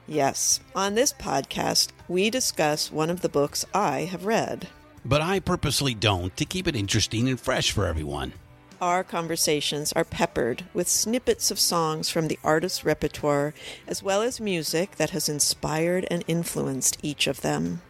Yes, 0.09 0.61
on 0.74 0.94
this 0.94 1.12
podcast, 1.12 1.88
we 2.09 2.30
discuss 2.30 2.92
one 2.92 3.11
of 3.11 3.22
the 3.22 3.28
books 3.28 3.64
I 3.74 4.00
have 4.02 4.24
read. 4.24 4.68
But 5.04 5.20
I 5.20 5.40
purposely 5.40 5.94
don't 5.94 6.36
to 6.36 6.44
keep 6.44 6.68
it 6.68 6.76
interesting 6.76 7.28
and 7.28 7.40
fresh 7.40 7.72
for 7.72 7.86
everyone. 7.86 8.32
Our 8.80 9.02
conversations 9.02 9.92
are 9.94 10.04
peppered 10.04 10.64
with 10.74 10.88
snippets 10.88 11.50
of 11.50 11.59
songs 11.59 12.11
from 12.11 12.28
the 12.28 12.38
artist's 12.44 12.84
repertoire, 12.84 13.54
as 13.86 14.02
well 14.02 14.22
as 14.22 14.40
music 14.40 14.96
that 14.96 15.11
has 15.11 15.28
inspired 15.28 16.07
and 16.11 16.22
influenced 16.28 16.98
each 17.02 17.26
of 17.26 17.40
them. 17.40 17.80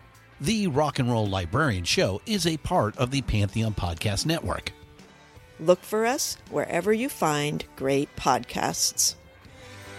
The 0.40 0.68
Rock 0.68 0.98
and 0.98 1.10
Roll 1.10 1.26
Librarian 1.26 1.84
Show 1.84 2.20
is 2.24 2.46
a 2.46 2.58
part 2.58 2.96
of 2.98 3.10
the 3.10 3.22
Pantheon 3.22 3.74
Podcast 3.74 4.26
Network. 4.26 4.72
Look 5.58 5.82
for 5.82 6.06
us 6.06 6.36
wherever 6.50 6.92
you 6.92 7.08
find 7.08 7.64
great 7.74 8.14
podcasts. 8.16 9.16